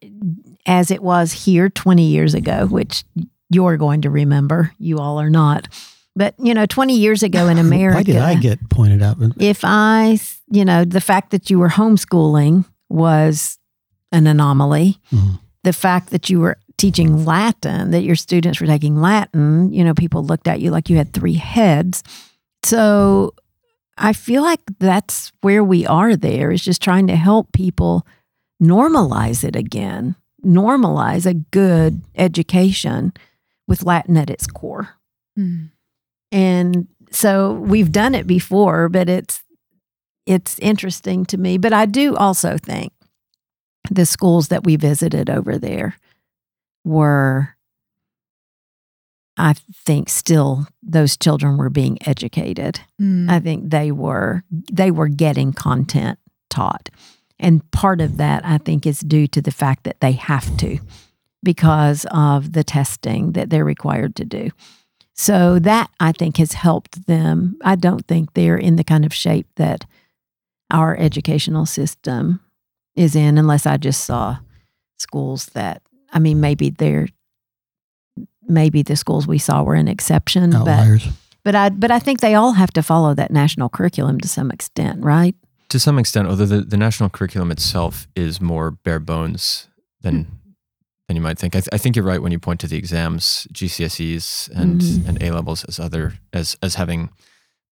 as 0.67 0.91
it 0.91 1.03
was 1.03 1.33
here 1.33 1.69
20 1.71 2.05
years 2.05 2.35
ago, 2.35 2.67
which 2.67 3.05
you're 3.51 3.77
going 3.77 4.03
to 4.03 4.11
remember. 4.11 4.73
You 4.79 4.99
all 4.99 5.19
are 5.19 5.31
not. 5.31 5.69
But, 6.15 6.35
you 6.39 6.53
know, 6.53 6.67
20 6.67 6.97
years 6.97 7.23
ago 7.23 7.49
in 7.49 7.59
America 7.59 7.97
Why 7.99 8.03
did 8.03 8.17
I 8.17 8.35
get 8.35 8.69
pointed 8.71 9.03
out? 9.03 9.17
if 9.41 9.61
I, 9.63 10.19
you 10.51 10.65
know, 10.65 10.85
the 10.85 11.01
fact 11.01 11.31
that 11.31 11.49
you 11.49 11.59
were 11.59 11.69
homeschooling 11.69 12.65
was 12.89 13.59
an 14.13 14.27
anomaly. 14.27 14.99
Mhm. 15.13 15.39
The 15.63 15.73
fact 15.73 16.11
that 16.11 16.29
you 16.29 16.41
were 16.41 16.59
teaching 16.77 17.25
Latin, 17.25 17.91
that 17.91 18.03
your 18.03 18.17
students 18.17 18.61
were 18.61 18.67
taking 18.67 19.01
Latin, 19.01 19.73
you 19.73 19.85
know, 19.85 19.95
people 19.95 20.25
looked 20.25 20.49
at 20.49 20.61
you 20.61 20.71
like 20.71 20.89
you 20.91 20.97
had 20.97 21.13
three 21.13 21.35
heads. 21.35 22.03
So 22.63 23.35
I 23.97 24.13
feel 24.13 24.43
like 24.43 24.61
that's 24.79 25.33
where 25.41 25.65
we 25.65 25.87
are 25.87 26.17
there 26.17 26.51
is 26.51 26.63
just 26.63 26.83
trying 26.83 27.07
to 27.09 27.17
help 27.17 27.53
people 27.53 28.07
normalize 28.63 29.45
it 29.45 29.57
again, 29.57 30.17
normalize 30.45 31.27
a 31.27 31.35
good 31.35 32.03
education 32.17 33.13
with 33.67 33.85
Latin 33.85 34.17
at 34.17 34.31
its 34.31 34.47
core. 34.47 34.91
Mm. 35.39 35.71
And 36.33 36.89
so 37.11 37.55
we've 37.55 37.93
done 37.93 38.15
it 38.15 38.27
before, 38.27 38.89
but 38.89 39.09
it's 39.09 39.43
it's 40.27 40.59
interesting 40.59 41.25
to 41.27 41.39
me. 41.39 41.57
But 41.57 41.73
I 41.73 41.87
do 41.87 42.15
also 42.15 42.59
think 42.59 42.93
the 43.91 44.05
schools 44.05 44.49
that 44.49 44.65
we 44.65 44.77
visited 44.77 45.31
over 45.31 45.57
there 45.57 45.97
were 46.85 47.57
I 49.39 49.55
think 49.85 50.09
still 50.09 50.67
those 50.83 51.17
children 51.17 51.57
were 51.57 51.71
being 51.71 51.99
educated. 52.07 52.81
Mm. 53.01 53.31
I 53.31 53.41
think 53.41 53.71
they 53.71 53.93
were 53.93 54.43
they 54.51 54.91
were 54.91 55.09
getting 55.09 55.53
content 55.53 56.19
taught. 56.51 56.91
And 57.39 57.69
part 57.71 58.01
of 58.01 58.17
that 58.17 58.45
I 58.45 58.59
think 58.59 58.87
is 58.87 59.01
due 59.01 59.27
to 59.29 59.41
the 59.41 59.53
fact 59.53 59.85
that 59.85 60.01
they 60.01 60.13
have 60.13 60.57
to 60.59 60.79
because 61.43 62.05
of 62.11 62.53
the 62.53 62.65
testing 62.65 63.33
that 63.33 63.49
they're 63.49 63.65
required 63.65 64.17
to 64.17 64.25
do. 64.25 64.51
So 65.15 65.59
that 65.61 65.91
I 65.99 66.13
think 66.13 66.37
has 66.37 66.53
helped 66.53 67.07
them. 67.07 67.59
I 67.63 67.77
don't 67.77 68.07
think 68.07 68.35
they're 68.35 68.57
in 68.57 68.77
the 68.77 68.85
kind 68.85 69.05
of 69.05 69.15
shape 69.15 69.47
that 69.57 69.85
our 70.71 70.97
educational 70.97 71.67
system 71.67 72.41
is 72.95 73.15
in 73.15 73.39
unless 73.39 73.67
I 73.67 73.77
just 73.77 74.05
saw 74.05 74.39
schools 74.99 75.47
that 75.55 75.83
I 76.13 76.19
mean 76.19 76.41
maybe 76.41 76.71
they're 76.71 77.09
maybe 78.49 78.83
the 78.83 78.97
schools 78.97 79.27
we 79.27 79.39
saw 79.39 79.63
were 79.63 79.75
an 79.75 79.89
exception 79.89 80.51
but 80.51 80.59
Outliers. 80.61 81.09
but 81.45 81.55
I 81.55 81.69
but 81.71 81.91
I 81.91 81.99
think 81.99 82.21
they 82.21 82.35
all 82.35 82.53
have 82.53 82.73
to 82.73 82.83
follow 82.83 83.15
that 83.15 83.31
national 83.31 83.69
curriculum 83.69 84.19
to 84.21 84.29
some 84.29 84.51
extent, 84.51 85.03
right? 85.05 85.35
To 85.71 85.79
some 85.79 85.99
extent, 85.99 86.29
although 86.29 86.47
the, 86.47 86.61
the 86.63 86.77
national 86.79 87.11
curriculum 87.11 87.51
itself 87.51 88.09
is 88.17 88.41
more 88.41 88.71
bare 88.71 89.01
bones 89.01 89.69
than 90.01 90.27
than 91.09 91.17
you 91.17 91.23
might 91.23 91.39
think. 91.39 91.55
I, 91.57 91.61
th- 91.61 91.69
I 91.73 91.79
think 91.79 91.97
you're 91.97 92.05
right 92.05 92.21
when 92.23 92.33
you 92.33 92.39
point 92.39 92.61
to 92.61 92.67
the 92.67 92.77
exams, 92.77 93.47
GCSEs 93.53 94.51
and 94.55 94.81
Mhm. 94.81 95.09
and 95.09 95.23
A 95.23 95.31
levels 95.31 95.65
as 95.65 95.79
other 95.79 96.15
as 96.33 96.57
as 96.63 96.75
having 96.77 97.11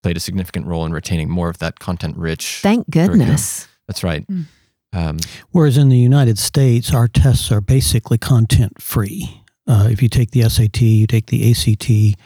played 0.02 0.16
a 0.16 0.20
significant 0.20 0.66
role 0.66 0.84
in 0.86 0.92
retaining 0.92 1.28
more 1.30 1.48
of 1.48 1.58
that 1.58 1.78
content 1.78 2.16
rich. 2.16 2.60
Thank 2.62 2.88
goodness. 2.90 3.66
That's 3.88 4.02
right. 4.04 4.26
Mm. 4.28 4.44
Um, 4.92 5.18
Whereas 5.50 5.76
in 5.76 5.88
the 5.88 5.98
United 5.98 6.38
States, 6.38 6.94
our 6.94 7.08
tests 7.08 7.50
are 7.50 7.60
basically 7.60 8.18
content 8.18 8.80
free. 8.80 9.42
Uh, 9.66 9.88
if 9.90 10.02
you 10.02 10.08
take 10.08 10.30
the 10.30 10.42
SAT, 10.48 10.80
you 10.80 11.06
take 11.06 11.26
the 11.26 11.50
ACT, 11.50 12.20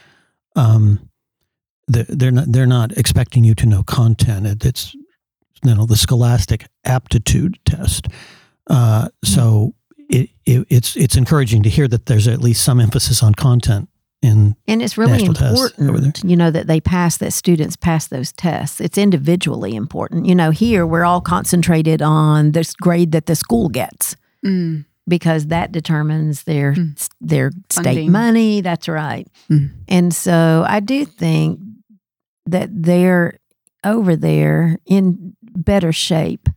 um, 0.55 1.09
they're, 1.87 2.05
they're 2.07 2.31
not 2.31 2.51
they're 2.51 2.65
not 2.67 2.91
expecting 2.97 3.43
you 3.43 3.55
to 3.55 3.65
know 3.65 3.83
content. 3.83 4.45
It, 4.45 4.65
it's 4.65 4.93
you 5.63 5.75
know 5.75 5.85
the 5.85 5.95
Scholastic 5.95 6.67
aptitude 6.85 7.57
test. 7.65 8.07
Uh, 8.67 9.09
so 9.23 9.73
it, 10.09 10.29
it, 10.45 10.67
it's 10.69 10.95
it's 10.95 11.15
encouraging 11.15 11.63
to 11.63 11.69
hear 11.69 11.87
that 11.87 12.05
there's 12.05 12.27
at 12.27 12.41
least 12.41 12.63
some 12.63 12.79
emphasis 12.79 13.23
on 13.23 13.33
content 13.33 13.89
in 14.21 14.55
And 14.67 14.83
it's 14.83 14.97
really 14.97 15.13
National 15.13 15.33
tests 15.33 15.59
over 15.59 15.69
there. 15.77 15.87
important, 15.89 16.23
you 16.23 16.35
know, 16.37 16.51
that 16.51 16.67
they 16.67 16.79
pass, 16.79 17.17
that 17.17 17.33
students 17.33 17.75
pass 17.75 18.07
those 18.07 18.31
tests. 18.31 18.79
It's 18.79 18.97
individually 18.97 19.75
important. 19.75 20.27
You 20.27 20.35
know, 20.35 20.51
here 20.51 20.85
we're 20.85 21.05
all 21.05 21.21
concentrated 21.21 22.03
on 22.03 22.51
this 22.51 22.75
grade 22.75 23.13
that 23.13 23.25
the 23.25 23.35
school 23.35 23.67
gets 23.67 24.15
Mm. 24.45 24.85
Because 25.11 25.47
that 25.47 25.71
determines 25.71 26.43
their 26.43 26.73
Mm. 26.73 27.09
their 27.19 27.51
state 27.69 28.09
money. 28.09 28.61
That's 28.61 28.87
right. 28.87 29.27
Mm. 29.49 29.69
And 29.87 30.15
so 30.15 30.63
I 30.67 30.79
do 30.79 31.05
think 31.05 31.59
that 32.49 32.69
they're 32.71 33.37
over 33.83 34.15
there 34.15 34.77
in 34.85 35.35
better 35.41 35.91
shape 35.93 36.47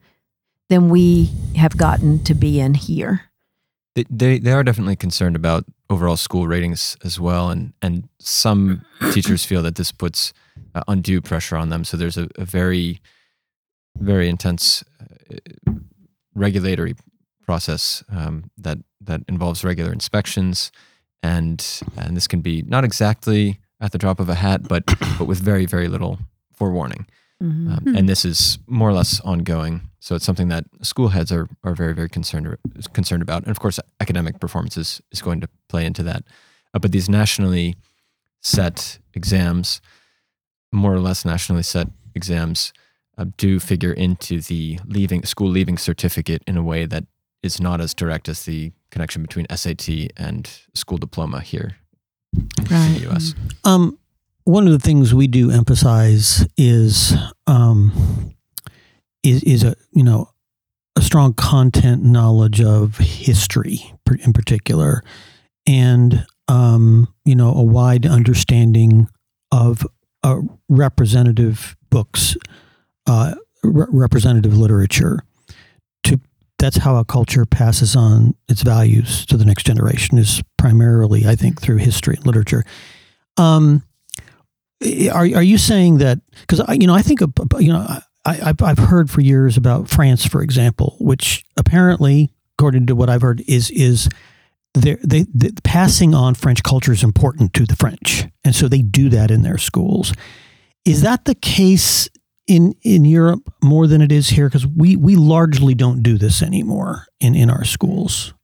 than 0.70 0.88
we 0.88 1.30
have 1.56 1.76
gotten 1.76 2.23
to 2.25 2.34
be 2.34 2.61
in 2.61 2.75
here. 2.75 3.20
they, 3.96 4.04
they 4.11 4.38
they 4.40 4.52
are 4.52 4.64
definitely 4.64 4.96
concerned 4.96 5.37
about 5.37 5.64
overall 5.90 6.16
school 6.16 6.46
ratings 6.49 6.96
as 7.04 7.18
well, 7.20 7.50
and 7.50 7.73
and 7.82 8.08
some 8.18 8.80
teachers 9.12 9.44
feel 9.44 9.62
that 9.62 9.75
this 9.75 9.92
puts 9.92 10.32
uh, 10.75 10.82
undue 10.88 11.20
pressure 11.20 11.56
on 11.58 11.68
them. 11.70 11.84
So 11.84 11.96
there's 11.96 12.16
a, 12.18 12.28
a 12.38 12.44
very 12.44 13.00
very 14.00 14.28
intense 14.28 14.82
uh, 15.00 15.73
regulatory 16.34 16.94
process 17.46 18.04
um, 18.10 18.50
that 18.58 18.78
that 19.00 19.20
involves 19.28 19.64
regular 19.64 19.92
inspections, 19.92 20.72
and 21.22 21.82
and 21.96 22.16
this 22.16 22.26
can 22.26 22.40
be 22.40 22.62
not 22.62 22.84
exactly 22.84 23.60
at 23.80 23.92
the 23.92 23.98
drop 23.98 24.20
of 24.20 24.28
a 24.28 24.34
hat, 24.34 24.66
but 24.68 24.86
but 25.18 25.26
with 25.26 25.40
very 25.40 25.66
very 25.66 25.88
little 25.88 26.18
forewarning. 26.52 27.06
Mhm. 27.42 27.68
Um, 27.72 27.84
Hmm. 27.84 27.96
And 27.96 28.08
this 28.08 28.24
is 28.24 28.58
more 28.66 28.88
or 28.88 28.92
less 28.92 29.20
ongoing. 29.20 29.90
So 30.00 30.14
it's 30.14 30.24
something 30.24 30.48
that 30.48 30.64
school 30.82 31.08
heads 31.08 31.32
are, 31.32 31.48
are 31.62 31.74
very, 31.74 31.94
very 31.94 32.08
concerned, 32.08 32.56
concerned 32.92 33.22
about. 33.22 33.42
And 33.42 33.50
of 33.50 33.58
course, 33.58 33.80
academic 34.00 34.38
performance 34.38 34.76
is, 34.76 35.00
is 35.10 35.22
going 35.22 35.40
to 35.40 35.48
play 35.68 35.84
into 35.86 36.02
that. 36.04 36.24
Uh, 36.72 36.78
but 36.78 36.92
these 36.92 37.08
nationally 37.08 37.74
set 38.40 38.98
exams, 39.14 39.80
more 40.72 40.94
or 40.94 41.00
less 41.00 41.24
nationally 41.24 41.62
set 41.62 41.88
exams, 42.14 42.72
uh, 43.18 43.24
do 43.36 43.58
figure 43.58 43.92
into 43.92 44.40
the 44.40 44.78
leaving 44.86 45.24
school 45.24 45.48
leaving 45.48 45.78
certificate 45.78 46.42
in 46.46 46.56
a 46.56 46.62
way 46.62 46.84
that 46.86 47.04
is 47.44 47.60
not 47.60 47.80
as 47.80 47.94
direct 47.94 48.28
as 48.28 48.44
the 48.44 48.72
connection 48.90 49.22
between 49.22 49.46
SAT 49.54 49.88
and 50.16 50.50
school 50.72 50.96
diploma 50.96 51.40
here 51.40 51.76
in 52.88 52.94
the 52.94 53.10
US. 53.10 53.34
Um, 53.64 53.98
one 54.44 54.66
of 54.66 54.72
the 54.72 54.78
things 54.78 55.14
we 55.14 55.26
do 55.26 55.50
emphasize 55.50 56.46
is 56.56 57.14
um, 57.46 58.34
is 59.22 59.42
is 59.42 59.62
a 59.62 59.76
you 59.92 60.02
know 60.02 60.30
a 60.96 61.02
strong 61.02 61.34
content 61.34 62.02
knowledge 62.02 62.60
of 62.60 62.98
history 62.98 63.92
in 64.20 64.32
particular, 64.32 65.02
and 65.66 66.26
um, 66.48 67.08
you 67.24 67.34
know 67.34 67.52
a 67.52 67.62
wide 67.62 68.06
understanding 68.06 69.08
of 69.52 69.86
uh, 70.22 70.40
representative 70.68 71.76
books, 71.90 72.36
uh, 73.06 73.34
re- 73.62 73.86
representative 73.90 74.56
literature. 74.56 75.20
That's 76.64 76.78
how 76.78 76.97
a 76.97 77.04
culture 77.04 77.44
passes 77.44 77.94
on 77.94 78.35
its 78.49 78.62
values 78.62 79.26
to 79.26 79.37
the 79.37 79.44
next 79.44 79.66
generation 79.66 80.16
is 80.16 80.42
primarily, 80.56 81.26
I 81.26 81.37
think, 81.37 81.61
through 81.61 81.76
history 81.76 82.16
and 82.16 82.25
literature. 82.25 82.64
Um, 83.37 83.83
are 85.12 85.26
are 85.26 85.42
you 85.42 85.59
saying 85.59 85.99
that 85.99 86.21
because 86.40 86.62
you 86.80 86.87
know 86.87 86.94
I 86.94 87.02
think 87.02 87.21
you 87.59 87.71
know 87.71 87.87
I, 88.25 88.40
I've 88.49 88.62
I've 88.62 88.78
heard 88.78 89.11
for 89.11 89.21
years 89.21 89.59
about 89.59 89.90
France, 89.90 90.26
for 90.26 90.40
example, 90.40 90.97
which 91.00 91.44
apparently, 91.59 92.30
according 92.59 92.87
to 92.87 92.97
what 92.97 93.11
I've 93.11 93.21
heard, 93.21 93.42
is 93.47 93.71
is 93.71 94.09
they 94.73 94.97
they 95.04 95.26
passing 95.64 96.14
on 96.14 96.35
French 96.35 96.62
culture 96.62 96.92
is 96.92 97.02
important 97.02 97.52
to 97.52 97.66
the 97.66 97.76
French, 97.76 98.25
and 98.42 98.54
so 98.54 98.68
they 98.68 98.80
do 98.80 99.11
that 99.11 99.30
in 99.30 99.42
their 99.42 99.59
schools. 99.59 100.14
Is 100.87 101.02
that 101.02 101.26
the 101.26 101.35
case 101.35 102.09
in 102.46 102.74
in 102.82 103.04
Europe 103.04 103.52
more 103.62 103.86
than 103.86 104.02
it 104.02 104.12
is 104.12 104.28
here? 104.28 104.48
Because 104.48 104.66
we 104.66 104.96
we 104.96 105.16
largely 105.16 105.74
don't 105.74 106.02
do 106.02 106.18
this 106.18 106.42
anymore 106.42 107.06
in 107.20 107.34
in 107.34 107.50
our 107.50 107.64
schools. 107.64 108.34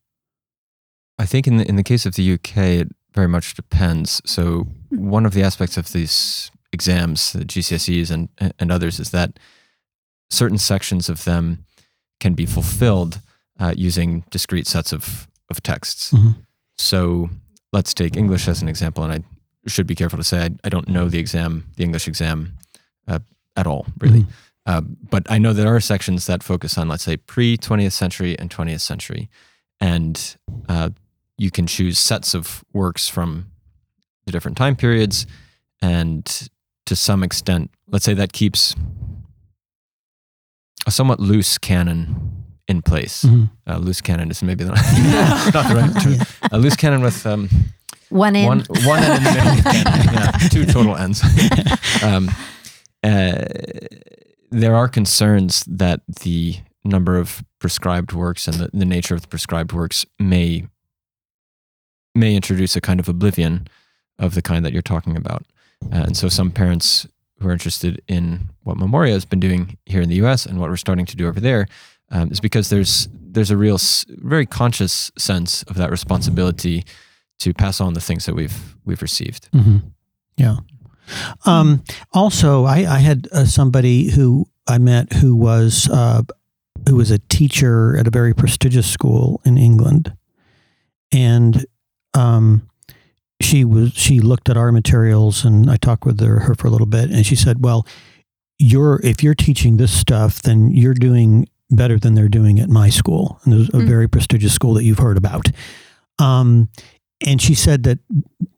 I 1.18 1.26
think 1.26 1.46
in 1.46 1.58
the 1.58 1.68
in 1.68 1.76
the 1.76 1.82
case 1.82 2.06
of 2.06 2.14
the 2.14 2.32
UK, 2.32 2.56
it 2.56 2.88
very 3.14 3.28
much 3.28 3.54
depends. 3.54 4.22
So 4.24 4.66
one 4.90 5.26
of 5.26 5.34
the 5.34 5.42
aspects 5.42 5.76
of 5.76 5.92
these 5.92 6.50
exams, 6.72 7.32
the 7.32 7.44
GCSEs 7.44 8.10
and 8.10 8.28
and 8.58 8.72
others, 8.72 9.00
is 9.00 9.10
that 9.10 9.38
certain 10.30 10.58
sections 10.58 11.08
of 11.08 11.24
them 11.24 11.64
can 12.20 12.34
be 12.34 12.46
fulfilled 12.46 13.20
uh, 13.58 13.74
using 13.76 14.24
discrete 14.30 14.66
sets 14.66 14.92
of 14.92 15.28
of 15.50 15.62
texts. 15.62 16.12
Mm-hmm. 16.12 16.40
So 16.78 17.28
let's 17.72 17.92
take 17.92 18.16
English 18.16 18.48
as 18.48 18.62
an 18.62 18.68
example, 18.68 19.04
and 19.04 19.12
I 19.12 19.68
should 19.68 19.86
be 19.86 19.94
careful 19.94 20.16
to 20.16 20.24
say 20.24 20.44
I, 20.44 20.50
I 20.64 20.68
don't 20.68 20.88
know 20.88 21.08
the 21.08 21.18
exam, 21.18 21.64
the 21.76 21.84
English 21.84 22.08
exam, 22.08 22.56
uh, 23.06 23.18
at 23.56 23.66
all, 23.66 23.86
really. 23.98 24.20
Mhm. 24.20 24.26
Uh, 24.66 24.80
but 24.82 25.28
I 25.30 25.38
know 25.38 25.52
there 25.52 25.74
are 25.74 25.80
sections 25.80 26.26
that 26.26 26.42
focus 26.42 26.76
on, 26.78 26.88
let's 26.88 27.04
say, 27.04 27.16
pre 27.16 27.56
20th 27.56 27.92
century 27.92 28.38
and 28.38 28.50
20th 28.50 28.80
century, 28.82 29.28
and 29.80 30.36
uh, 30.68 30.90
you 31.38 31.50
can 31.50 31.66
choose 31.66 31.98
sets 31.98 32.34
of 32.34 32.62
works 32.72 33.08
from 33.08 33.46
the 34.26 34.32
different 34.32 34.56
time 34.56 34.76
periods, 34.76 35.26
and 35.82 36.48
to 36.86 36.94
some 36.94 37.22
extent, 37.22 37.70
let's 37.88 38.04
say 38.04 38.14
that 38.14 38.32
keeps 38.32 38.74
a 40.86 40.90
somewhat 40.90 41.20
loose 41.20 41.58
canon 41.58 42.44
in 42.68 42.82
place. 42.82 43.24
Mhm. 43.24 43.50
Uh, 43.66 43.78
loose 43.78 44.00
cannon 44.00 44.30
is 44.30 44.42
maybe 44.42 44.64
the, 44.64 44.70
not 45.54 45.68
the 45.68 45.74
right 45.74 46.02
term. 46.02 46.26
A 46.52 46.58
loose 46.58 46.76
cannon 46.76 47.02
with 47.02 47.26
um, 47.26 47.48
One 48.10 48.36
in. 48.36 48.46
one 48.46 48.60
one 48.84 49.02
end 49.02 49.14
in 49.18 49.24
the 49.24 49.30
middle 49.30 49.48
of 49.50 49.56
the 49.56 49.62
cannon. 49.70 50.14
Yeah, 50.14 50.48
two 50.48 50.66
total 50.66 50.96
ends. 50.96 51.22
um, 52.02 52.30
uh, 53.02 53.44
there 54.50 54.74
are 54.74 54.88
concerns 54.88 55.64
that 55.66 56.00
the 56.22 56.56
number 56.84 57.16
of 57.16 57.42
prescribed 57.58 58.12
works 58.12 58.48
and 58.48 58.56
the, 58.56 58.70
the 58.72 58.84
nature 58.84 59.14
of 59.14 59.22
the 59.22 59.28
prescribed 59.28 59.72
works 59.72 60.04
may 60.18 60.66
may 62.14 62.34
introduce 62.34 62.74
a 62.74 62.80
kind 62.80 62.98
of 62.98 63.08
oblivion 63.08 63.68
of 64.18 64.34
the 64.34 64.42
kind 64.42 64.64
that 64.64 64.72
you're 64.72 64.82
talking 64.82 65.16
about. 65.16 65.44
Uh, 65.92 66.04
and 66.06 66.16
so 66.16 66.28
some 66.28 66.50
parents 66.50 67.06
who 67.38 67.48
are 67.48 67.52
interested 67.52 68.02
in 68.08 68.48
what 68.64 68.76
Memoria 68.76 69.12
has 69.12 69.24
been 69.24 69.40
doing 69.40 69.78
here 69.86 70.02
in 70.02 70.08
the 70.08 70.16
U.S. 70.16 70.44
and 70.44 70.58
what 70.58 70.68
we're 70.68 70.76
starting 70.76 71.06
to 71.06 71.16
do 71.16 71.28
over 71.28 71.40
there 71.40 71.66
um, 72.10 72.30
is 72.30 72.40
because 72.40 72.68
there's 72.68 73.08
there's 73.12 73.50
a 73.50 73.56
real, 73.56 73.78
very 74.08 74.44
conscious 74.44 75.12
sense 75.16 75.62
of 75.64 75.76
that 75.76 75.90
responsibility 75.90 76.84
to 77.38 77.54
pass 77.54 77.80
on 77.80 77.94
the 77.94 78.00
things 78.00 78.26
that 78.26 78.34
we've 78.34 78.76
we've 78.84 79.02
received. 79.02 79.48
hmm 79.52 79.78
Yeah. 80.36 80.56
Um, 81.46 81.82
also, 82.12 82.64
I, 82.64 82.78
I 82.78 82.98
had 82.98 83.26
uh, 83.32 83.44
somebody 83.44 84.10
who 84.10 84.46
I 84.68 84.78
met 84.78 85.12
who 85.14 85.34
was 85.36 85.88
uh, 85.90 86.22
who 86.88 86.96
was 86.96 87.10
a 87.10 87.18
teacher 87.18 87.96
at 87.96 88.06
a 88.06 88.10
very 88.10 88.34
prestigious 88.34 88.86
school 88.88 89.40
in 89.44 89.58
England, 89.58 90.14
and 91.12 91.66
um, 92.14 92.68
she 93.40 93.64
was 93.64 93.92
she 93.92 94.20
looked 94.20 94.48
at 94.48 94.56
our 94.56 94.72
materials, 94.72 95.44
and 95.44 95.70
I 95.70 95.76
talked 95.76 96.04
with 96.04 96.20
her, 96.20 96.40
her 96.40 96.54
for 96.54 96.68
a 96.68 96.70
little 96.70 96.86
bit, 96.86 97.10
and 97.10 97.24
she 97.26 97.36
said, 97.36 97.64
"Well, 97.64 97.86
you're 98.58 99.00
if 99.02 99.22
you're 99.22 99.34
teaching 99.34 99.76
this 99.76 99.92
stuff, 99.92 100.42
then 100.42 100.70
you're 100.70 100.94
doing 100.94 101.48
better 101.70 101.98
than 101.98 102.14
they're 102.14 102.28
doing 102.28 102.60
at 102.60 102.68
my 102.68 102.88
school, 102.90 103.40
and 103.44 103.52
there's 103.52 103.68
a 103.70 103.72
Mm. 103.72 103.86
very 103.88 104.08
prestigious 104.08 104.52
school 104.52 104.74
that 104.74 104.84
you've 104.84 104.98
heard 104.98 105.16
about." 105.18 105.48
Um, 106.18 106.68
and 107.26 107.40
she 107.40 107.54
said 107.54 107.82
that 107.84 107.98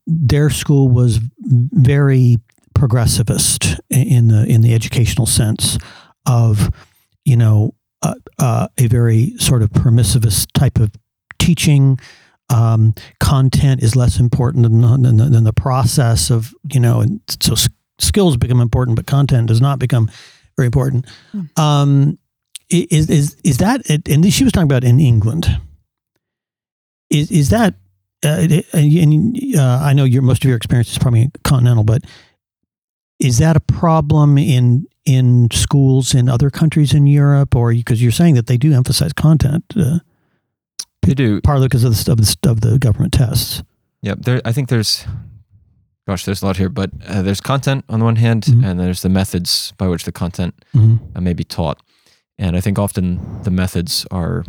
their 0.07 0.51
school 0.51 0.89
was 0.89 1.21
very 1.39 2.37
progressivist 2.75 3.79
in 3.91 4.29
the 4.29 4.45
in 4.47 4.61
the 4.63 4.75
educational 4.75 5.27
sense 5.27 5.79
of 6.27 6.71
you 7.25 7.37
know 7.37 7.75
uh, 8.03 8.15
uh, 8.39 8.69
a 8.79 8.87
very 8.89 9.37
sort 9.39 9.63
of 9.63 9.71
permissivist 9.71 10.47
type 10.55 10.79
of 10.79 10.91
teaching. 11.39 11.99
Um, 12.51 12.95
content 13.21 13.83
is 13.83 13.97
less 13.97 14.19
important 14.21 14.65
than, 14.65 14.81
the- 14.83 14.99
than, 14.99 15.17
the, 15.17 15.25
than 15.27 15.45
the 15.45 15.53
process 15.55 16.31
of 16.31 16.55
you 16.73 16.81
know, 16.81 17.01
and 17.01 17.21
so 17.41 17.55
skills 17.99 18.37
become 18.37 18.61
important, 18.61 18.97
but 18.97 19.07
content 19.07 19.47
does 19.49 19.61
not 19.61 19.79
become 19.79 20.11
very 20.57 20.67
important. 20.67 21.07
Um, 21.57 22.19
is 22.69 23.09
is 23.09 23.37
is 23.45 23.59
that? 23.59 23.89
And 24.09 24.33
she 24.33 24.45
was 24.45 24.53
talking 24.53 24.65
about 24.65 24.85
in 24.85 24.99
England. 25.01 25.47
Is 27.11 27.31
is 27.31 27.51
that 27.51 27.75
uh, 28.25 28.37
it- 28.41 28.67
and 28.73 29.37
uh, 29.57 29.79
I 29.83 29.93
know 29.93 30.05
your 30.05 30.23
most 30.23 30.45
of 30.45 30.49
your 30.49 30.57
experience 30.57 30.91
is 30.93 30.99
probably 30.99 31.31
continental, 31.45 31.85
but 31.85 32.03
is 33.19 33.39
that 33.39 33.57
a 33.57 33.61
problem 33.61 34.39
in 34.39 34.87
in 35.05 35.49
schools 35.53 36.15
in 36.15 36.29
other 36.29 36.51
countries 36.51 36.93
in 36.95 37.07
Europe, 37.07 37.57
or 37.57 37.73
because 37.73 38.01
you're 38.03 38.13
saying 38.13 38.35
that 38.37 38.47
they 38.47 38.57
do 38.57 38.73
emphasize 38.73 39.13
content, 39.13 39.65
uh, 39.77 39.99
They 41.03 41.15
do. 41.15 41.41
partly 41.41 41.67
because 41.67 41.83
of 41.85 41.93
the 42.05 42.13
of 42.13 42.19
the, 42.19 42.51
of 42.51 42.61
the 42.61 42.79
government 42.79 43.13
tests? 43.13 43.63
Yeah, 44.03 44.15
there. 44.19 44.41
I 44.45 44.53
think 44.53 44.69
there's, 44.69 45.05
gosh, 46.07 46.25
there's 46.25 46.43
a 46.43 46.47
lot 46.47 46.57
here, 46.57 46.69
but 46.69 46.91
uh, 47.09 47.23
there's 47.23 47.41
content 47.41 47.85
on 47.89 47.99
the 47.99 48.05
one 48.05 48.17
hand, 48.17 48.45
Mhm. 48.45 48.65
and 48.65 48.79
there's 48.81 49.01
the 49.03 49.09
methods 49.09 49.73
by 49.77 49.87
which 49.89 50.05
the 50.05 50.13
content 50.13 50.55
Mm-hmm. 50.75 51.17
uh, 51.17 51.21
may 51.21 51.35
be 51.35 51.45
taught. 51.45 51.81
And 52.39 52.57
I 52.57 52.61
think 52.61 52.79
often 52.79 53.21
the 53.43 53.51
methods 53.51 54.07
are 54.11 54.45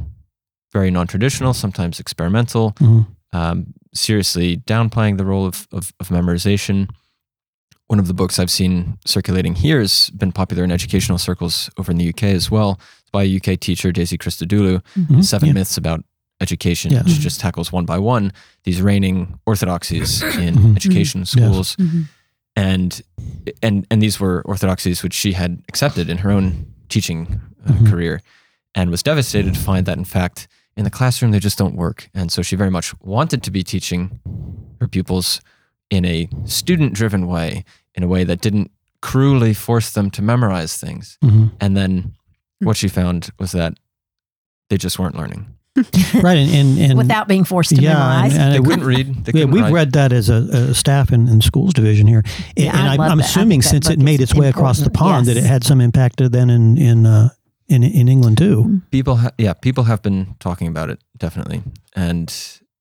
very 0.72 0.90
non-traditional, 0.92 1.54
sometimes 1.54 2.00
experimental, 2.00 2.72
Mm-hmm. 2.80 3.02
Um, 3.34 3.74
seriously 3.94 4.58
downplaying 4.58 5.18
the 5.18 5.26
role 5.26 5.46
of, 5.46 5.68
of, 5.72 5.92
of 6.00 6.10
memorization. 6.10 6.90
One 7.88 8.00
of 8.00 8.08
the 8.08 8.14
books 8.14 8.40
I've 8.40 8.50
seen 8.52 8.98
circulating 9.06 9.56
here 9.56 9.80
has 9.80 10.10
been 10.12 10.32
popular 10.32 10.64
in 10.64 10.72
educational 10.72 11.18
circles 11.18 11.70
over 11.78 11.92
in 11.92 11.98
the 11.98 12.10
UK 12.10 12.24
as 12.24 12.50
well. 12.50 12.80
It's 13.02 13.12
by 13.12 13.24
a 13.24 13.36
UK 13.38 13.60
teacher, 13.60 13.92
Daisy 13.92 14.18
Christodoulou, 14.18 14.82
Seven 15.24 15.48
Yeah. 15.48 15.54
Myths 15.54 15.78
About 15.78 16.04
Education, 16.42 16.92
Yeah. 16.92 17.04
which 17.04 17.20
just 17.20 17.40
tackles 17.40 17.72
one 17.72 17.86
by 17.86 18.00
one 18.00 18.32
these 18.64 18.82
reigning 18.82 19.38
orthodoxies 19.46 20.22
in 20.38 20.56
Mhm. 20.56 20.76
education 20.76 21.26
schools. 21.26 21.76
Mhm. 21.76 22.08
And, 22.56 23.02
and, 23.62 23.86
and 23.92 24.02
these 24.02 24.20
were 24.20 24.42
orthodoxies 24.46 25.04
which 25.04 25.14
she 25.14 25.34
had 25.34 25.62
accepted 25.70 26.10
in 26.10 26.20
her 26.20 26.32
own 26.32 26.66
teaching 26.90 27.42
uh, 27.66 27.72
Mhm. 27.74 27.90
career 27.90 28.22
and 28.76 28.90
was 28.90 29.04
devastated 29.04 29.54
to 29.54 29.60
find 29.60 29.86
that, 29.86 29.98
in 29.98 30.06
fact, 30.06 30.48
in 30.76 30.84
the 30.84 30.90
classroom, 30.90 31.32
they 31.32 31.40
just 31.40 31.58
don't 31.58 31.76
work. 31.76 32.10
And 32.14 32.32
so 32.32 32.42
she 32.42 32.56
very 32.56 32.70
much 32.72 32.94
wanted 33.02 33.44
to 33.44 33.52
be 33.52 33.64
teaching 33.64 34.20
her 34.80 34.88
pupils 34.88 35.40
in 35.90 36.04
a 36.06 36.28
student 36.46 36.94
driven 36.94 37.28
way, 37.28 37.64
in 37.96 38.04
a 38.04 38.08
way 38.08 38.24
that 38.24 38.42
didn't 38.42 38.72
cruelly 39.02 39.54
force 39.54 39.92
them 39.92 40.10
to 40.12 40.22
memorize 40.22 40.78
things. 40.78 41.18
Mhm. 41.24 41.52
And 41.60 41.78
then 41.78 42.14
what 42.60 42.78
she 42.78 42.88
found 42.88 43.30
was 43.40 43.52
that 43.52 43.74
they 44.70 44.78
just 44.78 44.98
weren't 44.98 45.16
learning. 45.16 45.46
right, 45.76 46.38
and 46.38 46.52
and, 46.54 46.78
and 46.80 46.98
without 46.98 47.28
being 47.28 47.44
forced 47.44 47.76
to 47.76 47.82
yeah, 47.82 47.94
memorize. 47.94 48.34
and, 48.34 48.42
and 48.44 48.52
They 48.54 48.58
it- 48.58 48.64
wouldn't 48.64 48.86
read. 48.86 49.26
They 49.26 49.40
yeah, 49.40 49.46
we've 49.46 49.64
write. 49.64 49.74
read 49.74 49.92
that 49.94 50.14
as 50.14 50.30
a, 50.30 50.36
a 50.70 50.74
staff 50.76 51.12
in, 51.12 51.28
in 51.28 51.42
schools 51.42 51.74
division 51.74 52.06
here, 52.06 52.24
Yeah, 52.56 52.78
and 52.78 52.88
I 53.02 53.04
I, 53.04 53.10
i'm 53.10 53.18
that. 53.18 53.26
Assuming 53.26 53.64
since 53.64 53.90
it 53.90 53.98
made 54.00 54.22
is 54.22 54.30
its 54.32 54.40
way 54.40 54.50
across 54.50 54.78
the 54.78 54.86
important. 54.86 55.12
pond 55.14 55.26
that 55.28 55.38
it 55.38 55.44
had 55.44 55.64
some 55.64 55.82
impact 55.82 56.22
then 56.32 56.50
in 56.52 56.78
in 56.78 57.06
uh, 57.08 57.30
in 57.74 57.84
in 57.84 58.08
England 58.08 58.38
too. 58.38 58.82
people 58.92 59.16
ha- 59.18 59.32
yeah 59.38 59.54
people 59.54 59.84
have 59.86 60.02
been 60.02 60.36
talking 60.40 60.68
about 60.68 60.90
it 60.90 61.00
definitely 61.18 61.62
and 61.96 62.28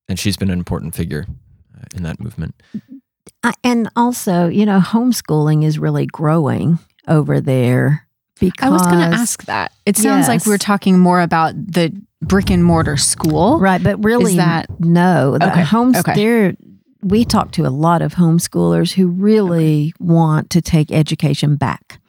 and 0.08 0.18
she's 0.18 0.36
been 0.36 0.50
an 0.50 0.58
important 0.58 0.94
figure 0.94 1.24
uh, 1.76 1.84
in 1.96 2.02
that 2.02 2.18
movement 2.20 2.54
I, 3.44 3.52
and 3.64 3.88
also, 3.96 4.48
you 4.48 4.66
know, 4.66 4.78
homeschooling 4.80 5.64
is 5.64 5.78
really 5.78 6.06
growing 6.06 6.78
over 7.08 7.40
there 7.40 8.06
because 8.38 8.68
I 8.68 8.70
was 8.70 8.82
going 8.82 9.10
to 9.10 9.16
ask 9.16 9.44
that. 9.46 9.72
It 9.84 9.96
sounds 9.96 10.28
like 10.28 10.46
we're 10.46 10.58
talking 10.58 10.98
more 10.98 11.20
about 11.20 11.54
the 11.54 11.92
brick 12.20 12.50
and 12.50 12.64
mortar 12.64 12.96
school. 12.96 13.58
right, 13.58 13.82
but 13.82 14.02
really, 14.04 14.32
Is 14.32 14.36
that- 14.36 14.66
no? 14.80 15.38
The 15.38 15.50
Okay, 15.50 15.62
homes 15.62 15.96
okay. 15.98 16.14
there. 16.14 16.54
We 17.02 17.24
talk 17.24 17.50
to 17.52 17.66
a 17.66 17.70
lot 17.70 18.00
of 18.00 18.14
homeschoolers 18.14 18.92
who 18.92 19.08
really 19.08 19.92
want 19.98 20.50
to 20.50 20.60
take 20.62 20.92
education 20.92 21.56
back 21.56 22.00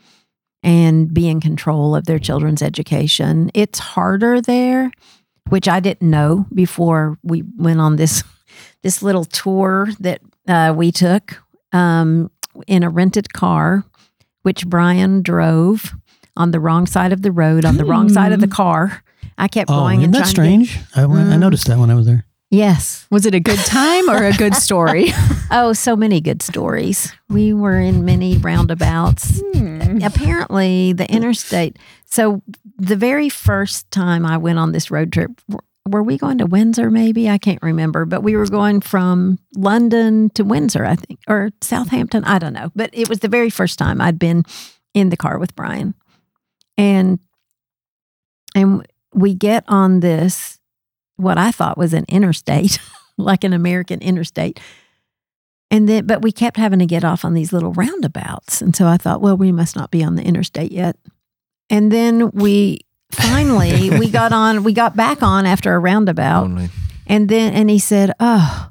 and 0.63 1.13
be 1.13 1.27
in 1.27 1.39
control 1.41 1.95
of 1.95 2.05
their 2.05 2.19
children's 2.19 2.61
education. 2.61 3.51
It's 3.53 3.79
harder 3.79 4.39
there, 4.41 4.91
which 5.49 5.67
I 5.67 5.79
didn't 5.79 6.09
know 6.09 6.45
before 6.53 7.17
we 7.23 7.43
went 7.57 7.79
on 7.81 7.95
this 7.97 8.23
this 8.83 9.01
little 9.01 9.25
tour 9.25 9.89
that 9.99 10.21
uh, 10.47 10.73
we 10.75 10.91
took 10.91 11.41
um, 11.71 12.29
in 12.67 12.83
a 12.83 12.89
rented 12.89 13.33
car, 13.33 13.83
which 14.43 14.67
Brian 14.67 15.21
drove 15.21 15.93
on 16.35 16.51
the 16.51 16.59
wrong 16.59 16.85
side 16.87 17.13
of 17.13 17.21
the 17.21 17.31
road, 17.31 17.63
on 17.65 17.77
the 17.77 17.85
wrong 17.85 18.09
side 18.09 18.31
of 18.31 18.39
the 18.41 18.47
car. 18.47 19.03
I 19.37 19.47
kept 19.47 19.69
Oh, 19.71 19.75
going 19.79 20.01
isn't 20.01 20.15
and 20.15 20.25
that 20.25 20.33
trying 20.33 20.59
to 20.61 20.65
get- 20.65 20.71
strange? 20.73 20.87
I, 20.95 21.03
I 21.03 21.05
Mm. 21.05 21.39
noticed 21.39 21.67
that 21.67 21.77
when 21.79 21.89
I 21.89 21.95
was 21.95 22.05
there. 22.05 22.25
Yes. 22.53 23.07
Was 23.09 23.25
it 23.25 23.35
a 23.35 23.39
good 23.39 23.59
time 23.59 24.09
or 24.09 24.23
a 24.23 24.33
good 24.33 24.55
story? 24.55 25.11
Oh, 25.55 25.71
so 25.71 25.95
many 25.95 26.19
good 26.19 26.41
stories. 26.41 27.13
We 27.29 27.53
were 27.53 27.79
in 27.79 28.05
many 28.05 28.39
roundabouts. 28.39 29.39
Hmm. 29.53 29.99
Apparently, 30.01 30.93
the 30.93 31.07
interstate. 31.11 31.77
So, 32.05 32.41
the 32.79 32.95
very 32.95 33.29
first 33.29 33.91
time 33.91 34.25
I 34.25 34.37
went 34.37 34.57
on 34.57 34.71
this 34.71 34.89
road 34.89 35.13
trip, 35.13 35.29
were 35.87 36.01
we 36.01 36.17
going 36.17 36.39
to 36.39 36.47
Windsor? 36.47 36.89
Maybe 36.89 37.29
I 37.29 37.37
can't 37.37 37.61
remember, 37.61 38.05
but 38.05 38.23
we 38.23 38.35
were 38.35 38.47
going 38.47 38.81
from 38.81 39.37
London 39.55 40.31
to 40.31 40.43
Windsor, 40.43 40.85
I 40.85 40.95
think, 40.95 41.19
or 41.27 41.51
Southampton. 41.61 42.23
I 42.23 42.39
don't 42.39 42.53
know, 42.53 42.71
but 42.75 42.89
it 42.93 43.07
was 43.07 43.19
the 43.19 43.27
very 43.27 43.51
first 43.51 43.77
time 43.77 44.01
I'd 44.01 44.17
been 44.17 44.43
in 44.95 45.09
the 45.09 45.17
car 45.17 45.37
with 45.37 45.55
Brian, 45.55 45.93
and 46.79 47.19
and 48.55 48.87
we 49.13 49.35
get 49.35 49.65
on 49.67 49.99
this 49.99 50.59
what 51.17 51.37
I 51.37 51.51
thought 51.51 51.77
was 51.77 51.93
an 51.93 52.05
interstate, 52.07 52.79
like 53.17 53.43
an 53.43 53.53
American 53.53 53.99
interstate. 54.01 54.59
And 55.71 55.89
then, 55.89 56.05
but 56.05 56.21
we 56.21 56.31
kept 56.31 56.57
having 56.57 56.79
to 56.79 56.85
get 56.85 57.03
off 57.03 57.25
on 57.25 57.33
these 57.33 57.51
little 57.51 57.73
roundabouts. 57.73 58.61
And 58.61 58.75
so 58.75 58.87
I 58.87 58.97
thought, 58.97 59.21
well, 59.21 59.35
we 59.35 59.51
must 59.51 59.75
not 59.75 59.89
be 59.89 60.03
on 60.03 60.15
the 60.15 60.23
interstate 60.23 60.71
yet. 60.71 60.97
And 61.69 61.91
then 61.91 62.29
we 62.31 62.81
finally, 63.11 63.89
we 63.89 64.09
got 64.09 64.33
on, 64.33 64.63
we 64.63 64.73
got 64.73 64.95
back 64.95 65.23
on 65.23 65.45
after 65.45 65.73
a 65.73 65.79
roundabout. 65.79 66.43
Only. 66.43 66.69
And 67.07 67.27
then, 67.27 67.53
and 67.53 67.69
he 67.69 67.79
said, 67.79 68.11
oh, 68.19 68.69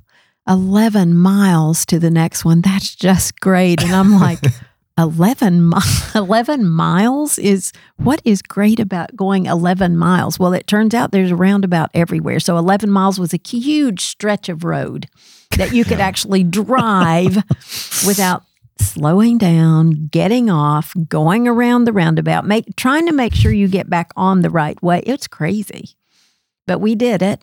11 0.49 1.15
miles 1.15 1.85
to 1.87 1.99
the 1.99 2.11
next 2.11 2.45
one. 2.45 2.61
That's 2.61 2.95
just 2.95 3.41
great. 3.41 3.83
And 3.83 3.93
I'm 3.93 4.19
like, 4.19 4.39
11, 4.99 5.69
mi- 5.69 5.77
11 6.15 6.69
miles 6.69 7.39
is 7.39 7.73
what 7.97 8.21
is 8.25 8.43
great 8.43 8.79
about 8.81 9.17
going 9.17 9.47
11 9.47 9.97
miles? 9.97 10.39
Well, 10.39 10.53
it 10.53 10.67
turns 10.67 10.95
out 10.95 11.13
there's 11.13 11.31
a 11.31 11.37
roundabout 11.37 11.91
everywhere. 11.95 12.41
So 12.41 12.57
11 12.59 12.91
miles 12.91 13.19
was 13.19 13.33
a 13.33 13.41
huge 13.45 14.03
stretch 14.03 14.49
of 14.49 14.65
road 14.65 15.09
that 15.57 15.73
you 15.73 15.85
could 15.85 16.01
actually 16.01 16.45
drive 16.45 17.37
without 18.07 18.45
slowing 18.79 19.39
down, 19.39 20.09
getting 20.11 20.51
off, 20.51 20.93
going 21.09 21.47
around 21.47 21.85
the 21.85 21.93
roundabout, 21.93 22.47
make 22.47 22.75
trying 22.77 23.07
to 23.07 23.13
make 23.13 23.35
sure 23.35 23.53
you 23.53 23.69
get 23.69 23.89
back 23.89 24.13
on 24.17 24.41
the 24.41 24.51
right 24.51 24.81
way. 24.83 25.03
It's 25.07 25.27
crazy. 25.29 25.97
But 26.67 26.81
we 26.81 26.95
did 26.95 27.23
it. 27.23 27.43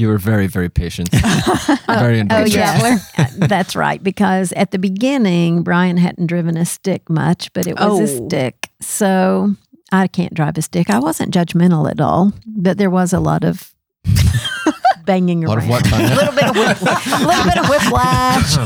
You 0.00 0.08
were 0.08 0.16
very, 0.18 0.46
very 0.46 0.70
patient. 0.70 1.10
very 1.86 2.16
Oh, 2.16 2.20
indulgent. 2.20 2.54
yes. 2.54 3.12
Uh, 3.18 3.46
That's 3.46 3.76
right. 3.76 4.02
Because 4.02 4.52
at 4.52 4.70
the 4.70 4.78
beginning, 4.78 5.62
Brian 5.62 5.98
hadn't 5.98 6.26
driven 6.26 6.56
a 6.56 6.64
stick 6.64 7.10
much, 7.10 7.52
but 7.52 7.66
it 7.66 7.78
was 7.78 8.00
a 8.10 8.22
Oh. 8.22 8.26
stick. 8.26 8.70
So 8.80 9.54
I 9.92 10.06
can't 10.06 10.32
drive 10.32 10.56
a 10.56 10.62
stick. 10.62 10.88
I 10.88 10.98
wasn't 11.00 11.34
judgmental 11.34 11.90
at 11.90 12.00
all, 12.00 12.32
but 12.46 12.78
there 12.78 12.88
was 12.88 13.12
a 13.12 13.20
lot 13.20 13.44
of 13.44 13.74
banging 15.04 15.44
A 15.44 15.48
lot 15.48 15.58
around. 15.58 15.64
of 15.64 15.70
what, 15.70 15.92
a 15.92 16.14
little 16.14 16.32
bit 16.34 16.44
of 16.44 16.56
whip, 16.56 16.80
a 16.80 17.26
little 17.26 17.44
bit 17.44 17.58
of 17.58 17.68
whiplash. 17.68 18.56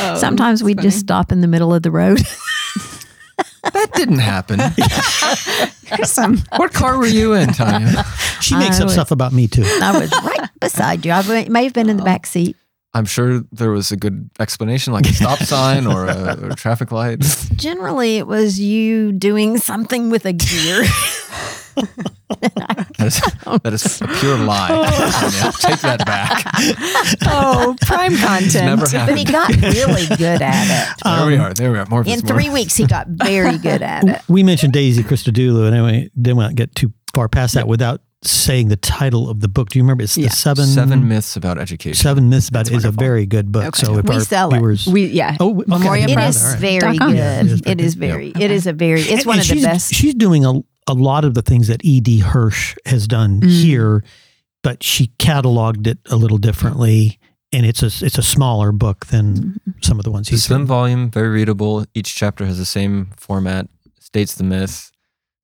Oh, 0.00 0.16
Sometimes 0.16 0.62
we'd 0.62 0.80
just 0.80 0.98
stop 1.00 1.30
in 1.32 1.40
the 1.40 1.46
middle 1.48 1.72
of 1.74 1.82
the 1.82 1.90
road. 1.90 2.20
That 3.72 3.92
didn't 3.94 4.18
happen. 4.18 4.60
Here's 5.86 6.10
some. 6.10 6.38
what 6.56 6.72
car 6.72 6.98
were 6.98 7.06
you 7.06 7.34
in, 7.34 7.48
Tanya? 7.52 8.04
She 8.40 8.56
makes 8.56 8.78
I 8.78 8.80
up 8.80 8.84
was- 8.84 8.92
stuff 8.94 9.10
about 9.10 9.32
me 9.32 9.46
too. 9.46 9.64
I 9.64 9.98
was 9.98 10.12
right 10.12 10.50
beside 10.60 11.04
you. 11.04 11.12
I 11.12 11.48
may 11.48 11.64
have 11.64 11.72
been 11.72 11.88
in 11.88 11.96
the 11.96 12.02
oh. 12.02 12.06
back 12.06 12.26
seat. 12.26 12.56
I'm 12.94 13.04
sure 13.04 13.40
there 13.52 13.70
was 13.70 13.90
a 13.90 13.96
good 13.96 14.30
explanation, 14.38 14.92
like 14.92 15.06
a 15.06 15.12
stop 15.12 15.38
sign 15.40 15.86
or 15.86 16.06
a, 16.06 16.38
or 16.40 16.50
a 16.50 16.54
traffic 16.54 16.92
light. 16.92 17.20
Generally, 17.56 18.18
it 18.18 18.26
was 18.26 18.60
you 18.60 19.12
doing 19.12 19.58
something 19.58 20.10
with 20.10 20.24
a 20.24 20.32
gear. 20.32 20.84
That 22.98 23.06
is, 23.08 23.20
that 23.62 23.72
is 23.72 24.02
a 24.02 24.06
pure 24.06 24.38
lie. 24.38 24.68
Oh. 24.70 24.84
Tanya. 24.84 25.52
Take 25.58 25.80
that 25.80 26.06
back. 26.06 26.44
Oh, 27.26 27.76
prime 27.82 28.16
content. 28.16 28.80
But 28.80 29.16
he 29.18 29.24
got 29.24 29.50
really 29.56 30.06
good 30.16 30.40
at 30.40 30.94
it. 30.94 31.04
There 31.04 31.26
we 31.26 31.36
um, 31.36 31.40
are. 31.40 31.54
There 31.54 31.72
we 31.72 31.78
are. 31.78 31.86
More 31.86 32.00
In 32.00 32.06
this, 32.06 32.24
more. 32.24 32.34
three 32.34 32.50
weeks, 32.50 32.76
he 32.76 32.86
got 32.86 33.08
very 33.08 33.58
good 33.58 33.82
at 33.82 34.04
it. 34.04 34.22
We 34.28 34.42
mentioned 34.42 34.72
Daisy 34.72 35.02
Christodoulou, 35.02 35.66
and 35.66 35.74
anyway, 35.74 36.10
didn't 36.20 36.36
want 36.36 36.50
to 36.50 36.54
get 36.54 36.74
too 36.74 36.92
far 37.14 37.28
past 37.28 37.54
that 37.54 37.68
without 37.68 38.00
saying 38.26 38.68
the 38.68 38.76
title 38.76 39.28
of 39.30 39.40
the 39.40 39.48
book. 39.48 39.70
Do 39.70 39.78
you 39.78 39.82
remember? 39.84 40.02
It's 40.04 40.16
Yeah. 40.16 40.28
the 40.28 40.36
seven 40.36 40.66
Seven 40.66 41.08
myths 41.08 41.36
about 41.36 41.58
education. 41.58 41.94
seven 41.94 42.28
myths 42.28 42.48
about. 42.48 42.70
It's 42.70 42.84
a 42.84 42.90
very 42.90 43.26
good 43.26 43.52
book. 43.52 43.64
Okay. 43.64 43.84
So 43.86 43.98
if 43.98 44.04
We 44.06 44.14
our 44.16 44.20
sell 44.20 44.52
it. 44.52 44.58
viewers, 44.58 44.86
We 44.86 45.06
yeah. 45.06 45.36
oh, 45.40 45.56
okay, 45.60 45.64
Memoria 45.68 46.02
I 46.02 46.04
It 46.04 46.08
can 46.08 46.14
Press. 46.16 46.36
is 46.36 46.42
find 46.42 46.54
all 46.54 46.60
right. 46.60 46.80
very 46.80 46.98
good. 46.98 47.16
Yeah, 47.16 47.40
it 47.40 47.46
is 47.46 47.62
it 47.66 47.80
is 47.80 47.94
very 47.94 48.32
very. 48.32 48.44
It 48.44 48.50
is 48.50 48.66
a 48.66 48.72
very. 48.72 49.00
It's 49.00 49.10
And- 49.10 49.26
one 49.26 49.38
and 49.40 49.50
of 49.50 49.56
the 49.56 49.62
best. 49.62 49.92
She's 49.94 50.14
doing 50.14 50.44
a 50.44 50.54
a 50.86 50.92
lot 50.94 51.24
of 51.24 51.32
the 51.32 51.40
things 51.40 51.68
that 51.68 51.82
E.D. 51.82 52.18
Hirsch 52.18 52.76
has 52.84 53.06
done 53.08 53.40
Mm. 53.40 53.48
here, 53.50 54.04
but 54.62 54.82
she 54.82 55.12
cataloged 55.18 55.86
it 55.86 55.98
a 56.10 56.16
little 56.16 56.36
differently, 56.36 57.18
and 57.52 57.64
it's 57.64 57.82
a 57.82 57.86
it's 58.04 58.18
a 58.18 58.22
smaller 58.22 58.70
book 58.70 59.06
than 59.06 59.34
Mm-hmm. 59.34 59.70
some 59.82 59.98
of 59.98 60.04
the 60.04 60.10
ones 60.10 60.26
It's 60.28 60.32
a 60.32 60.34
he's 60.34 60.44
slim 60.44 60.60
written. 60.62 60.66
volume, 60.66 61.10
very 61.10 61.28
readable. 61.30 61.86
Each 61.94 62.14
chapter 62.14 62.44
has 62.44 62.58
the 62.58 62.66
same 62.66 63.08
format, 63.16 63.68
states 63.98 64.34
the 64.34 64.44
myth, 64.44 64.90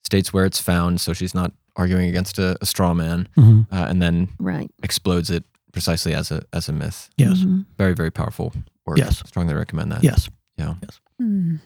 states 0.04 0.30
where 0.32 0.44
it's 0.44 0.60
found, 0.60 1.00
so 1.00 1.12
she's 1.14 1.34
not 1.34 1.52
arguing 1.76 2.08
against 2.08 2.38
a, 2.38 2.56
a 2.60 2.66
straw 2.66 2.94
man, 2.94 3.28
Mhm. 3.36 3.66
uh, 3.72 3.86
and 3.88 4.00
then 4.02 4.28
right. 4.38 4.70
explodes 4.82 5.30
it 5.30 5.44
precisely 5.72 6.14
as 6.14 6.30
a 6.30 6.42
as 6.52 6.68
a 6.68 6.72
myth. 6.72 7.08
Yes, 7.16 7.38
Mhm. 7.38 7.64
Very, 7.78 7.94
very 7.94 8.10
powerful 8.10 8.52
work. 8.86 8.98
Yes. 8.98 9.22
Strongly 9.26 9.54
recommend 9.54 9.92
that. 9.92 10.02
yes. 10.04 10.28
Yeah. 10.56 10.74
Hmm. 11.18 11.56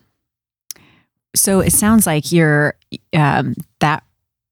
So 1.36 1.60
it 1.60 1.72
sounds 1.72 2.06
like 2.06 2.30
your 2.30 2.74
um, 3.12 3.54
that 3.80 4.04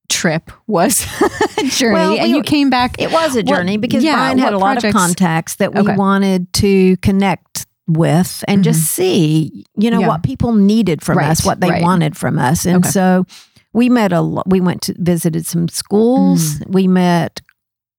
trip 0.08 0.50
was 0.66 1.06
a 1.58 1.62
journey, 1.68 1.94
Well, 1.94 2.18
and 2.18 2.30
you 2.30 2.42
came 2.42 2.70
back. 2.70 2.96
It 3.00 3.12
was 3.12 3.34
a 3.34 3.38
What- 3.38 3.46
journey 3.46 3.76
because 3.76 4.02
yeah, 4.02 4.16
Brian 4.16 4.38
had 4.38 4.52
a 4.52 4.58
lot 4.58 4.74
projects- 4.74 4.94
of 4.94 5.00
contacts 5.00 5.54
that 5.56 5.74
we 5.74 5.80
Okay. 5.80 5.96
wanted 5.96 6.52
to 6.54 6.96
connect 6.98 7.66
with 7.88 8.44
and 8.48 8.64
just 8.64 8.82
see, 8.84 9.64
you 9.76 9.90
know, 9.90 10.00
Yeah. 10.00 10.08
what 10.08 10.22
people 10.22 10.52
needed 10.54 11.02
from 11.02 11.18
Right, 11.18 11.30
us, 11.30 11.44
what 11.44 11.60
they 11.60 11.70
right. 11.70 11.82
wanted 11.82 12.16
from 12.16 12.38
us. 12.38 12.64
And 12.66 12.76
Okay. 12.78 12.90
so 12.90 13.26
we 13.72 13.88
met 13.88 14.12
a 14.12 14.20
lot. 14.20 14.48
We 14.48 14.60
went 14.60 14.82
to 14.82 14.94
visited 14.98 15.46
some 15.46 15.68
schools. 15.68 16.58
Mm. 16.60 16.72
We 16.72 16.88
met 16.88 17.40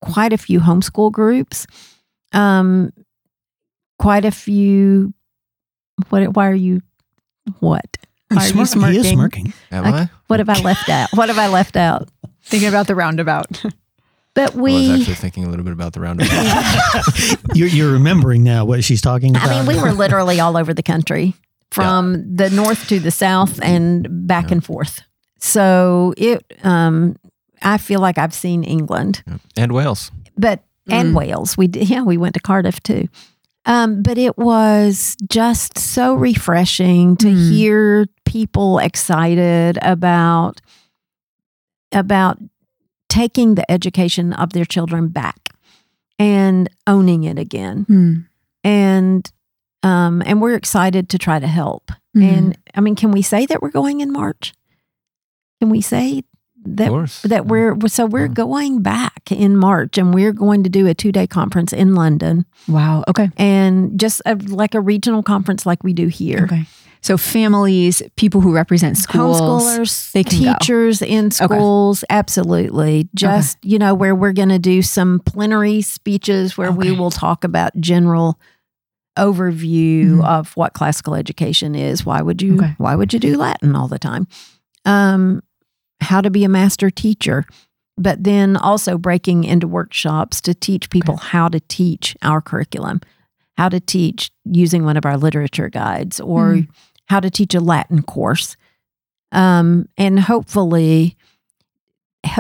quite 0.02 0.34
a 0.34 0.38
few 0.38 0.60
homeschool 0.60 1.12
groups. 1.12 1.66
Um, 2.34 2.92
quite 4.00 4.26
a 4.26 4.32
few. 4.32 5.14
What? 6.10 6.36
Why 6.36 6.48
are 6.50 6.56
you? 6.56 6.82
What? 7.60 7.98
Why 8.30 8.42
He's 8.44 8.54
are 8.54 8.58
you 8.60 8.66
smirking. 8.66 8.94
He 8.94 9.00
is 9.00 9.10
smirking? 9.10 9.46
smirking. 9.46 9.54
Am 9.72 9.86
Okay. 9.86 10.04
I? 10.04 10.10
What 10.28 10.40
have 10.40 10.50
I 10.50 10.60
left 10.62 10.90
out? 10.90 11.10
What 11.14 11.30
have 11.30 11.38
I 11.38 11.48
left 11.48 11.76
out? 11.76 12.10
thinking 12.46 12.68
about 12.70 12.88
the 12.88 12.96
roundabout. 12.96 13.64
But 14.36 14.56
I 14.56 14.56
was 14.56 14.64
we. 14.64 14.92
actually 15.00 15.14
thinking 15.14 15.44
a 15.44 15.50
little 15.52 15.64
bit 15.64 15.74
about 15.74 15.94
the 15.94 16.00
roundabout. 16.00 16.44
you're, 17.54 17.68
you're 17.68 17.92
remembering 17.92 18.44
now 18.44 18.66
what 18.66 18.84
she's 18.84 19.00
talking 19.00 19.30
about. 19.36 19.48
I 19.48 19.58
mean, 19.60 19.68
we 19.68 19.80
were 19.80 19.92
literally 19.92 20.40
all 20.40 20.58
over 20.58 20.74
the 20.74 20.82
country 20.82 21.36
from 21.70 22.36
the 22.36 22.50
north 22.50 22.88
to 22.88 23.00
the 23.00 23.12
south 23.12 23.60
and 23.62 24.08
back 24.28 24.46
Yeah. 24.46 24.54
and 24.54 24.66
forth. 24.66 25.02
So 25.44 26.14
it, 26.16 26.42
um, 26.64 27.18
I 27.62 27.78
feel 27.78 28.00
like 28.00 28.18
I've 28.18 28.34
seen 28.34 28.64
England, 28.64 29.24
and 29.58 29.74
Wales. 29.74 30.10
but 30.38 30.64
and 30.90 31.10
Mm. 31.14 31.18
Wales. 31.18 31.58
We 31.58 31.68
did, 31.68 31.90
yeah, 31.90 32.02
we 32.02 32.18
went 32.18 32.34
to 32.36 32.40
Cardiff 32.40 32.82
too. 32.82 33.08
Um, 33.66 34.02
but 34.04 34.18
it 34.18 34.38
was 34.38 35.16
just 35.30 35.78
so 35.78 36.14
refreshing 36.16 37.16
to 37.18 37.28
Mm. 37.28 37.50
hear 37.50 38.06
people 38.26 38.80
excited 38.80 39.78
about 39.82 40.62
about 41.92 42.40
taking 43.10 43.56
the 43.56 43.70
education 43.72 44.34
of 44.34 44.54
their 44.54 44.66
children 44.66 45.08
back 45.10 45.50
and 46.18 46.70
owning 46.88 47.24
it 47.26 47.38
again 47.38 47.84
Hmm. 47.88 48.14
and 48.64 49.32
um, 49.84 50.24
and 50.26 50.42
we're 50.42 50.56
excited 50.56 51.10
to 51.10 51.18
try 51.18 51.40
to 51.40 51.48
help. 51.48 51.92
Hmm. 52.14 52.24
And 52.24 52.58
I 52.74 52.80
mean, 52.82 52.96
can 52.96 53.12
we 53.12 53.22
say 53.22 53.46
that 53.46 53.62
we're 53.62 53.70
going 53.72 54.00
in 54.00 54.12
March? 54.14 54.54
Can 55.64 55.70
we 55.70 55.80
say 55.80 56.24
that 56.66 56.92
that 57.24 57.46
we're 57.46 57.78
so 57.88 58.06
we're 58.06 58.26
Yeah. 58.26 58.34
going 58.34 58.82
back 58.82 59.32
in 59.32 59.56
March 59.56 59.98
and 59.98 60.14
we're 60.14 60.34
going 60.34 60.64
to 60.64 60.70
do 60.70 60.88
a 60.88 60.94
two 60.94 61.14
day 61.14 61.26
conference 61.26 61.72
in 61.72 61.96
London 61.96 62.46
Wow. 62.68 63.06
Okay. 63.08 63.30
and 63.38 63.98
just 63.98 64.22
a, 64.26 64.36
like 64.36 64.76
a 64.76 64.82
regional 64.82 65.24
conference 65.24 65.66
like 65.66 65.84
we 65.86 65.94
do 65.94 66.08
here. 66.08 66.44
Okay. 66.52 66.66
So 67.02 67.18
families, 67.18 68.02
people 68.18 68.40
who 68.42 68.54
represent 68.54 68.98
schools, 68.98 69.40
Homeschoolers, 69.42 70.12
they 70.14 70.24
can 70.24 70.44
go. 70.44 70.54
teachers 70.60 71.02
in 71.02 71.32
schools, 71.32 72.04
absolutely. 72.10 73.08
Just 73.16 73.58
you 73.64 73.80
know 73.80 73.94
where 73.94 74.16
we're 74.16 74.34
going 74.34 74.50
to 74.50 74.60
do 74.60 74.82
some 74.82 75.20
plenary 75.26 75.82
speeches 75.82 76.58
where 76.58 76.72
we 76.74 76.92
will 76.92 77.12
talk 77.12 77.44
about 77.46 77.72
general 77.80 78.38
overview 79.18 80.18
Mhm. 80.18 80.26
of 80.26 80.56
what 80.58 80.74
classical 80.74 81.14
education 81.16 81.76
is. 81.76 82.06
Why 82.06 82.22
would 82.22 82.42
you 82.42 82.56
Okay. 82.56 82.76
why 82.78 82.96
would 82.96 83.14
you 83.14 83.20
do 83.20 83.38
Latin 83.38 83.76
all 83.76 83.88
the 83.88 84.00
time? 84.00 84.28
Um, 84.86 85.42
how 86.04 86.22
to 86.22 86.30
be 86.30 86.44
a 86.44 86.50
master 86.50 86.90
teacher, 86.90 87.46
but 87.98 88.24
then 88.24 88.56
also 88.58 88.98
breaking 88.98 89.44
into 89.44 89.68
workshops 89.68 90.42
to 90.42 90.54
teach 90.54 90.90
people 90.90 91.18
how 91.18 91.48
to 91.50 91.60
teach 91.62 92.16
our 92.22 92.42
curriculum, 92.42 93.02
how 93.58 93.70
to 93.70 93.80
teach 93.80 94.32
using 94.46 94.84
one 94.86 94.98
of 94.98 95.06
our 95.06 95.18
literature 95.18 95.70
guides, 95.70 96.20
or 96.20 96.54
Mm. 96.56 96.68
how 97.08 97.20
to 97.20 97.30
teach 97.30 97.54
a 97.56 97.60
Latin 97.60 98.02
course, 98.04 98.56
um, 99.32 99.88
and 99.98 100.20
hopefully 100.20 101.16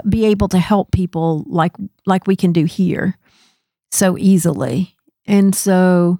be 0.08 0.26
able 0.26 0.48
to 0.48 0.60
help 0.60 0.92
people 0.92 1.44
like 1.48 1.74
like 2.06 2.28
we 2.28 2.36
can 2.36 2.54
do 2.54 2.66
here 2.66 3.18
so 3.92 4.18
easily. 4.18 4.96
And 5.26 5.56
so 5.56 6.20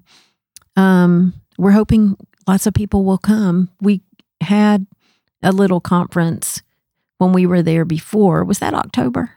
um, 0.76 1.34
we're 1.58 1.72
hoping 1.72 2.16
lots 2.48 2.66
of 2.68 2.74
people 2.74 3.04
will 3.06 3.18
come. 3.20 3.70
We 3.82 4.02
had 4.42 4.86
a 5.42 5.52
little 5.52 5.80
conference 5.80 6.62
when 7.24 7.34
we 7.34 7.46
were 7.46 7.62
there 7.64 7.86
before. 7.86 8.44
Was 8.44 8.60
that 8.60 8.74
October? 8.74 9.32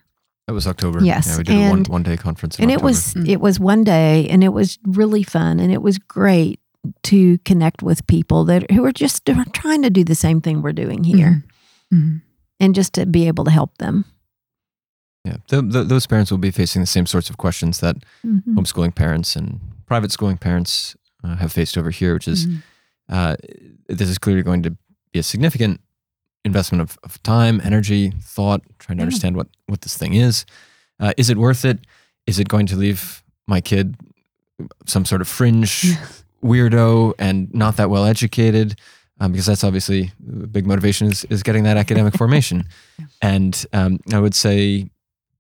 That 0.47 0.55
was 0.55 0.67
October. 0.67 1.03
Yes, 1.03 1.27
Yeah, 1.27 1.37
we 1.39 1.43
did 1.45 1.57
a 1.57 1.69
one, 1.71 1.79
and- 1.79 1.89
one 1.89 2.03
day 2.03 2.17
conference. 2.17 2.59
In 2.59 2.65
and 2.65 2.71
it 2.73 2.83
was 2.83 3.15
Mm. 3.15 3.29
it 3.29 3.41
was 3.41 3.59
one 3.61 3.85
day 3.85 4.29
and 4.29 4.43
it 4.45 4.53
was 4.53 4.79
really 4.85 5.23
fun 5.25 5.59
and 5.61 5.73
it 5.73 5.83
was 5.83 5.99
great 5.99 6.61
to 7.03 7.39
connect 7.39 7.83
with 7.83 8.07
people 8.07 8.45
that 8.45 8.71
who 8.71 8.85
are 8.85 8.93
just 8.93 9.25
trying 9.53 9.83
to 9.83 9.91
do 9.91 10.05
the 10.05 10.15
same 10.15 10.41
thing 10.41 10.63
we're 10.63 10.73
doing 10.85 11.03
here 11.05 11.43
Mhm. 11.93 12.23
and 12.61 12.75
just 12.77 12.93
to 12.93 13.07
be 13.07 13.27
able 13.29 13.45
to 13.45 13.51
help 13.51 13.77
them. 13.79 14.05
Yeah, 15.25 15.39
the, 15.49 15.63
the, 15.63 15.83
those 15.85 16.07
parents 16.07 16.31
will 16.31 16.39
be 16.39 16.53
facing 16.53 16.81
the 16.83 16.87
same 16.87 17.07
sorts 17.07 17.29
of 17.31 17.37
questions 17.37 17.81
that 17.81 17.97
Mhm. 18.25 18.43
homeschooling 18.55 18.95
parents 18.95 19.35
and 19.37 19.59
private 19.87 20.13
schooling 20.13 20.37
parents 20.39 20.95
uh, 21.25 21.35
have 21.37 21.51
faced 21.53 21.77
over 21.77 21.91
here, 21.91 22.15
which 22.15 22.29
is 22.29 22.47
Mhm. 22.47 22.63
uh, 23.09 23.35
this 23.89 24.09
is 24.09 24.19
clearly 24.19 24.43
going 24.45 24.63
to 24.63 24.77
be 25.13 25.19
a 25.19 25.23
significant 25.25 25.81
investment 26.47 26.81
of, 26.81 26.99
of 27.03 27.23
time, 27.23 27.61
energy, 27.65 28.13
thought, 28.23 28.63
trying 28.79 28.97
to 28.99 29.03
Yeah. 29.03 29.07
understand 29.07 29.37
what, 29.37 29.49
what 29.67 29.81
this 29.83 29.97
thing 29.99 30.15
is. 30.15 30.47
Uh, 30.99 31.13
is 31.19 31.29
it 31.29 31.37
worth 31.37 31.65
it? 31.65 31.81
Is 32.27 32.39
it 32.39 32.49
going 32.49 32.67
to 32.67 32.77
leave 32.77 33.23
my 33.47 33.61
kid 33.61 33.97
some 34.87 35.05
sort 35.05 35.21
of 35.21 35.29
fringe 35.29 35.85
weirdo 36.43 37.13
and 37.19 37.53
not 37.55 37.77
that 37.77 37.91
well 37.91 38.05
educated? 38.07 38.79
Um, 39.21 39.33
because 39.33 39.47
that's 39.47 39.65
obviously 39.65 40.13
a 40.43 40.47
big 40.47 40.67
motivation 40.67 41.07
is, 41.09 41.25
is 41.31 41.43
getting 41.43 41.65
that 41.65 41.77
academic 41.77 42.15
formation. 42.19 42.65
And 43.23 43.65
um, 43.73 43.99
I 44.13 44.19
would 44.21 44.35
say 44.35 44.91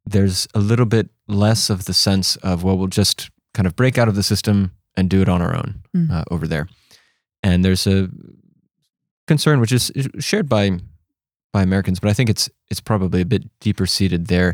there's 0.06 0.46
a 0.54 0.60
little 0.60 0.86
bit 0.86 1.08
less 1.28 1.68
of 1.70 1.84
the 1.84 1.92
sense 1.94 2.36
of, 2.36 2.62
well, 2.64 2.78
we'll 2.78 2.86
just 2.88 3.30
kind 3.54 3.66
of 3.66 3.76
break 3.76 3.98
out 3.98 4.08
of 4.08 4.14
the 4.14 4.22
system 4.22 4.70
and 4.96 5.10
do 5.10 5.20
it 5.20 5.28
on 5.28 5.42
our 5.42 5.54
own 5.54 5.82
Mm. 5.94 6.10
uh, 6.10 6.24
over 6.30 6.46
there. 6.48 6.68
And 7.42 7.64
there's 7.64 7.86
a 7.86 8.08
concern 9.26 9.60
which 9.60 9.72
is 9.72 9.90
shared 10.20 10.48
by 10.48 10.78
by 11.56 11.62
Americans, 11.62 11.98
but 12.00 12.10
I 12.10 12.12
think 12.12 12.28
it's 12.28 12.50
it's 12.70 12.80
probably 12.82 13.22
a 13.22 13.24
bit 13.24 13.42
deeper 13.60 13.86
seated 13.86 14.26
there 14.26 14.52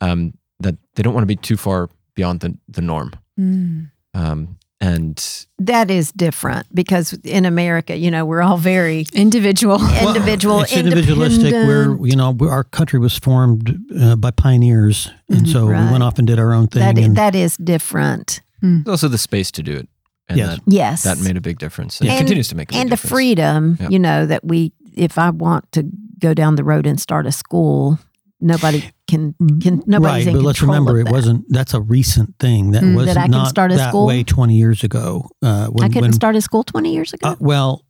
um, 0.00 0.32
that 0.60 0.76
they 0.94 1.02
don't 1.02 1.12
want 1.12 1.22
to 1.24 1.26
be 1.26 1.36
too 1.36 1.56
far 1.58 1.90
beyond 2.14 2.40
the 2.40 2.56
the 2.68 2.80
norm. 2.80 3.12
Mm. 3.38 3.90
Um, 4.14 4.56
and 4.80 5.46
That 5.58 5.90
is 5.90 6.10
different 6.12 6.66
because 6.72 7.12
in 7.24 7.44
America, 7.44 7.96
you 7.96 8.10
know, 8.10 8.24
we're 8.24 8.40
all 8.42 8.56
very 8.56 9.04
Individual. 9.12 9.78
individual, 10.08 10.60
it's 10.62 10.72
individualistic. 10.72 11.52
We're 11.52 12.06
you 12.06 12.16
know 12.16 12.30
we 12.30 12.48
our 12.48 12.64
country 12.64 12.98
was 12.98 13.18
formed 13.18 13.76
uh, 14.00 14.16
by 14.16 14.30
pioneers, 14.30 15.10
and 15.28 15.42
Mhm. 15.46 15.52
so 15.52 15.66
we 15.66 15.72
went 15.92 16.02
off 16.02 16.18
and 16.18 16.26
did 16.26 16.38
our 16.38 16.52
own 16.54 16.68
thing. 16.68 16.80
that, 16.80 16.96
and, 17.04 17.16
that 17.16 17.34
is 17.34 17.56
different. 17.58 18.40
there's 18.62 18.86
also 18.88 19.08
the 19.08 19.18
space 19.18 19.50
to 19.52 19.62
do 19.62 19.72
it, 19.72 19.88
and 20.28 20.38
Yes. 20.38 20.48
that 20.54 20.60
Yes. 20.66 21.02
that 21.02 21.18
made 21.20 21.36
a 21.36 21.40
big 21.42 21.58
difference, 21.58 22.00
and, 22.00 22.08
And- 22.08 22.16
it 22.16 22.20
continues 22.20 22.48
to 22.48 22.54
make 22.56 22.70
a 22.70 22.72
big 22.72 22.80
and 22.80 22.90
the 22.90 22.96
freedom, 22.96 23.76
Yeah. 23.80 23.88
you 23.90 23.98
know, 23.98 24.26
that 24.26 24.42
we, 24.44 24.72
if 24.94 25.18
I 25.18 25.30
want 25.30 25.64
to 25.72 25.82
go 26.18 26.34
down 26.34 26.56
the 26.56 26.64
road 26.64 26.86
and 26.86 27.00
start 27.00 27.26
a 27.26 27.32
school, 27.32 27.98
nobody 28.40 28.90
can, 29.06 29.34
can 29.60 29.82
nobody's 29.86 30.26
right, 30.26 30.34
but 30.34 30.42
let's 30.42 30.62
remember 30.62 30.98
it 30.98 31.08
wasn't. 31.10 31.44
That's 31.48 31.74
a 31.74 31.80
recent 31.80 32.38
thing. 32.38 32.72
That 32.72 32.82
Mm, 32.82 32.96
was 32.96 33.06
that 33.06 33.16
I 33.16 33.22
can 33.22 33.30
not 33.32 33.48
start 33.48 33.72
a 33.72 33.76
that 33.76 33.90
school? 33.90 34.06
way 34.06 34.22
twenty 34.22 34.56
years 34.56 34.84
ago. 34.84 35.28
Uh, 35.42 35.68
when, 35.68 35.84
I 35.84 35.88
couldn't 35.88 36.02
when, 36.02 36.12
start 36.12 36.36
a 36.36 36.40
school 36.40 36.62
20 36.64 36.92
years 36.92 37.12
ago. 37.12 37.28
Uh, 37.28 37.36
well, 37.40 37.84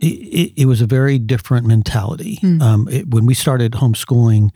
it, 0.00 0.06
it, 0.06 0.62
it 0.62 0.66
was 0.66 0.80
a 0.80 0.86
very 0.86 1.18
different 1.18 1.66
mentality. 1.66 2.36
Hmm. 2.40 2.62
Um, 2.62 2.88
it, 2.88 3.08
when 3.08 3.26
we 3.26 3.34
started 3.34 3.72
homeschooling, 3.72 4.50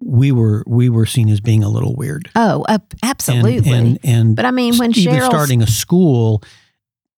we 0.00 0.32
were 0.32 0.62
we 0.66 0.88
were 0.88 1.06
seen 1.06 1.28
as 1.28 1.40
being 1.40 1.64
a 1.64 1.68
little 1.68 1.94
weird. 1.96 2.30
oh, 2.36 2.64
uh, 2.68 2.78
absolutely. 3.02 3.72
And, 3.72 3.98
and, 4.04 4.36
but 4.36 4.44
I 4.44 4.50
mean, 4.50 4.76
when 4.76 4.96
even 4.96 5.14
Cheryl 5.14 5.26
starting 5.26 5.62
a 5.62 5.66
school, 5.66 6.42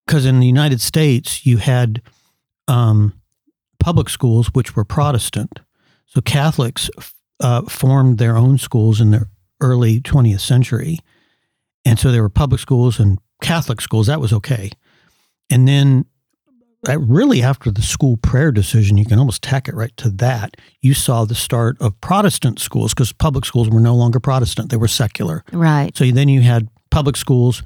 because 0.06 0.24
in 0.24 0.40
the 0.40 0.46
United 0.46 0.80
States 0.80 1.44
you 1.44 1.56
had 1.58 2.00
um, 2.68 3.12
public 3.86 4.08
schools 4.08 4.48
which 4.52 4.74
were 4.74 4.84
Protestant, 4.84 5.60
so 6.06 6.20
Catholics 6.20 6.90
uh, 7.40 7.62
formed 7.62 8.18
their 8.18 8.36
own 8.36 8.58
schools 8.58 9.00
in 9.00 9.10
the 9.12 9.26
early 9.60 10.00
20th 10.00 10.40
century, 10.40 10.98
and 11.84 11.96
so 11.98 12.10
there 12.10 12.22
were 12.22 12.28
public 12.42 12.60
schools 12.60 12.98
and 12.98 13.18
Catholic 13.40 13.80
schools. 13.80 14.06
That 14.08 14.20
was 14.20 14.32
okay, 14.32 14.70
and 15.50 15.66
then. 15.68 16.04
uh, 16.88 16.98
Really, 17.18 17.42
after 17.42 17.70
the 17.72 17.82
school 17.82 18.16
prayer 18.16 18.52
decision, 18.52 18.96
you 18.98 19.04
can 19.04 19.18
almost 19.18 19.42
tack 19.42 19.68
it 19.68 19.74
right 19.74 19.96
to 19.96 20.10
that. 20.10 20.56
You 20.80 20.94
saw 20.94 21.24
the 21.24 21.34
start 21.34 21.76
of 21.80 22.00
Protestant 22.00 22.58
schools 22.60 22.92
because 22.94 23.12
public 23.12 23.44
schools 23.44 23.68
were 23.68 23.80
no 23.80 23.94
longer 23.94 24.20
Protestant; 24.20 24.70
they 24.70 24.76
were 24.78 24.88
secular. 24.88 25.42
right. 25.52 25.96
So 25.96 26.04
then 26.10 26.28
you 26.28 26.40
had 26.42 26.68
public 26.90 27.16
schools, 27.16 27.62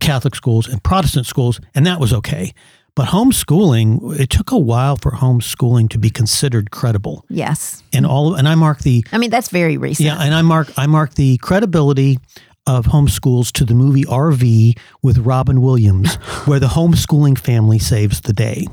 Catholic 0.00 0.34
schools, 0.34 0.68
and 0.68 0.82
Protestant 0.82 1.26
schools, 1.26 1.60
and 1.74 1.86
that 1.86 2.00
was 2.00 2.12
okay. 2.12 2.52
But 2.96 3.08
homeschooling, 3.08 4.18
it 4.20 4.30
took 4.30 4.52
a 4.52 4.58
while 4.58 4.96
for 4.96 5.10
homeschooling 5.12 5.90
to 5.90 5.98
be 5.98 6.10
considered 6.10 6.70
credible. 6.70 7.24
Yes. 7.28 7.82
And 7.92 8.06
all 8.06 8.34
and 8.34 8.46
I 8.48 8.54
mark 8.54 8.80
the 8.80 9.04
I 9.12 9.18
mean, 9.18 9.30
that's 9.30 9.48
very 9.48 9.76
recent. 9.76 10.06
yeah, 10.06 10.18
and 10.22 10.32
I 10.34 10.42
mark 10.42 10.72
I 10.76 10.86
mark 10.86 11.14
the 11.14 11.36
credibility 11.38 12.18
of 12.66 12.86
homeschools 12.86 13.52
to 13.52 13.64
the 13.64 13.74
movie 13.74 14.04
RV 14.04 14.78
with 15.02 15.18
Robin 15.18 15.60
Williams, 15.60 16.14
where 16.46 16.58
the 16.60 16.68
homeschooling 16.68 17.36
family 17.36 17.78
saves 17.78 18.20
the 18.22 18.32
day. 18.32 18.66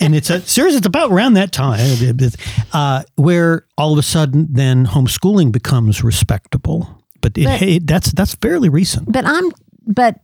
And 0.00 0.16
it's 0.16 0.30
a 0.30 0.40
series, 0.40 0.74
it's 0.74 0.86
about 0.86 1.12
around 1.12 1.34
that 1.34 1.52
time, 1.52 2.18
uh, 2.72 3.02
where 3.14 3.66
all 3.78 3.92
of 3.92 3.98
a 3.98 4.02
sudden 4.02 4.48
then 4.50 4.84
homeschooling 4.86 5.52
becomes 5.52 6.02
respectable. 6.02 6.88
But, 7.20 7.38
it, 7.38 7.44
But- 7.44 7.62
it, 7.62 7.86
that's 7.86 8.10
that's 8.12 8.34
fairly 8.34 8.68
recent. 8.68 9.12
But 9.12 9.26
I'm, 9.26 9.52
but 9.86 10.16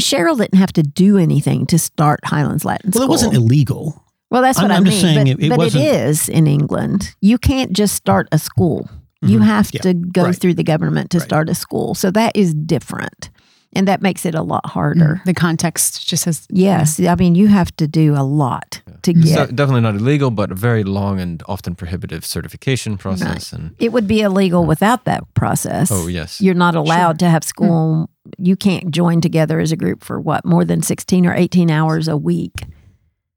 Cheryl 0.00 0.36
didn't 0.38 0.58
have 0.58 0.72
to 0.74 0.82
do 0.82 1.16
anything 1.18 1.66
to 1.66 1.78
start 1.78 2.20
Highlands 2.24 2.64
Latin 2.64 2.92
School. 2.92 3.00
Well, 3.00 3.08
it 3.08 3.10
wasn't 3.10 3.34
illegal. 3.34 4.02
Well, 4.30 4.42
that's 4.42 4.60
what 4.60 4.70
I'm- 4.70 4.80
I 4.82 4.84
mean. 4.84 4.90
just 4.90 5.00
saying 5.02 5.18
but 5.18 5.28
it- 5.28 5.42
it 5.52 5.56
but 5.56 5.66
it 5.68 5.74
is 5.76 6.28
in 6.28 6.46
England. 6.46 7.14
You 7.20 7.38
can't 7.38 7.72
just 7.72 7.94
start 7.94 8.28
a 8.32 8.38
school. 8.38 8.88
You 9.22 9.38
Mhm. 9.38 9.44
have 9.44 9.70
Yeah. 9.72 9.80
to 9.82 9.94
go 9.94 10.24
Right. 10.24 10.36
through 10.36 10.54
the 10.54 10.64
government 10.64 11.10
to 11.10 11.18
Right. 11.18 11.24
start 11.24 11.48
a 11.48 11.54
school. 11.54 11.94
So 11.94 12.10
that 12.10 12.32
is 12.36 12.52
different. 12.52 13.30
And 13.72 13.86
that 13.88 14.00
makes 14.00 14.24
it 14.24 14.34
a 14.34 14.42
lot 14.42 14.64
harder. 14.66 15.20
The 15.26 15.34
context 15.34 16.06
just 16.06 16.24
has. 16.24 16.46
Yes. 16.50 16.98
I 17.00 17.14
mean, 17.14 17.34
you 17.34 17.48
have 17.48 17.74
to 17.76 17.86
do 17.86 18.14
a 18.14 18.22
lot 18.22 18.80
to 19.02 19.10
It's 19.10 19.24
get. 19.24 19.48
de- 19.48 19.52
definitely 19.54 19.82
not 19.82 19.96
illegal, 19.96 20.30
but 20.30 20.50
a 20.50 20.54
very 20.54 20.82
long 20.82 21.20
and 21.20 21.42
often 21.46 21.74
prohibitive 21.74 22.24
certification 22.24 22.96
process. 22.96 23.52
And 23.52 23.74
it 23.78 23.92
would 23.92 24.06
be 24.06 24.20
illegal 24.22 24.64
without 24.64 25.04
that 25.04 25.22
process. 25.34 25.90
oh 25.92 26.06
yes, 26.06 26.40
You're 26.40 26.54
not 26.54 26.74
allowed 26.74 27.18
to 27.18 27.28
have 27.28 27.44
school. 27.44 28.08
You 28.38 28.56
can't 28.56 28.90
join 28.90 29.20
together 29.20 29.60
as 29.60 29.72
a 29.72 29.76
group 29.76 30.02
for 30.02 30.20
what, 30.20 30.44
more 30.44 30.64
than 30.64 30.80
16 30.82 31.26
or 31.26 31.34
18 31.34 31.70
hours 31.70 32.08
a 32.08 32.16
week 32.16 32.54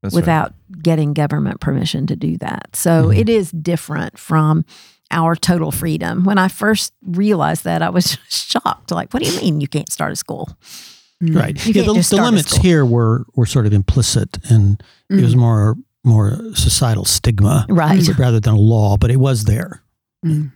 That's 0.02 0.14
right. 0.14 0.20
without 0.20 0.54
getting 0.82 1.12
government 1.12 1.60
permission 1.60 2.06
to 2.06 2.16
do 2.16 2.38
that. 2.38 2.74
So 2.74 3.08
Mhm. 3.08 3.18
it 3.18 3.28
is 3.28 3.50
different 3.50 4.18
from 4.18 4.64
our 5.10 5.34
total 5.36 5.70
freedom. 5.72 6.24
When 6.24 6.38
I 6.38 6.48
first 6.48 6.92
realized 7.02 7.64
that, 7.64 7.82
I 7.82 7.90
was 7.90 8.16
shocked. 8.28 8.90
Like, 8.90 9.12
what 9.12 9.22
do 9.22 9.28
you 9.30 9.40
mean 9.40 9.60
you 9.60 9.68
can't 9.68 9.90
start 9.90 10.12
a 10.12 10.16
school? 10.16 10.56
Mm. 11.22 11.36
Right. 11.36 11.66
You 11.66 11.72
Yeah, 11.74 11.82
the, 11.92 12.00
the 12.16 12.22
limits 12.22 12.56
here 12.56 12.84
were 12.84 13.26
were 13.34 13.46
sort 13.46 13.66
of 13.66 13.72
implicit 13.72 14.38
and 14.50 14.82
it 15.10 15.20
was 15.22 15.36
more 15.36 15.76
more 16.04 16.38
societal 16.54 17.04
stigma 17.04 17.66
Right. 17.68 18.06
rather 18.18 18.40
than 18.40 18.54
a 18.54 18.58
law, 18.58 18.96
but 18.96 19.10
it 19.10 19.18
was 19.18 19.44
there. 19.44 19.82
Mm. 20.24 20.50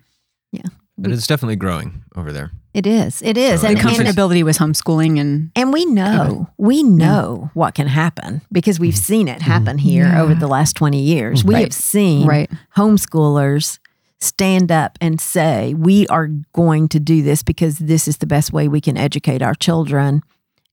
but 0.97 1.11
it's 1.11 1.27
definitely 1.27 1.57
growing 1.57 2.03
over 2.17 2.33
there. 2.33 2.51
It 2.73 2.87
is. 2.87 3.21
It 3.23 3.37
is. 3.37 3.61
So 3.61 3.67
The 3.69 3.75
And, 3.75 3.79
it 3.79 3.83
comfortability 3.85 4.43
with 4.45 4.57
homeschooling 4.59 5.21
and 5.21 5.51
and 5.55 5.71
we 5.73 5.85
know, 5.85 6.49
we 6.57 6.83
know 6.83 7.51
what 7.55 7.75
can 7.75 7.87
happen 7.89 8.41
because 8.51 8.81
we've 8.81 8.97
seen 8.97 9.29
it 9.29 9.43
happen 9.43 9.77
here 9.79 10.07
Yeah. 10.07 10.23
over 10.23 10.35
the 10.35 10.49
last 10.49 10.77
20 10.77 11.01
years. 11.01 11.45
We 11.45 11.55
Right. 11.55 11.65
have 11.65 11.75
seen 11.75 12.27
right. 12.27 12.51
homeschoolers 12.77 13.79
stand 14.21 14.73
up 14.73 14.97
and 15.01 15.21
say, 15.21 15.75
we 15.75 16.07
are 16.09 16.29
going 16.55 16.89
to 16.89 17.01
do 17.01 17.23
this 17.23 17.43
because 17.43 17.79
this 17.79 18.09
is 18.09 18.19
the 18.19 18.27
best 18.27 18.53
way 18.53 18.69
we 18.69 18.81
can 18.81 18.97
educate 18.97 19.43
our 19.43 19.55
children. 19.55 20.23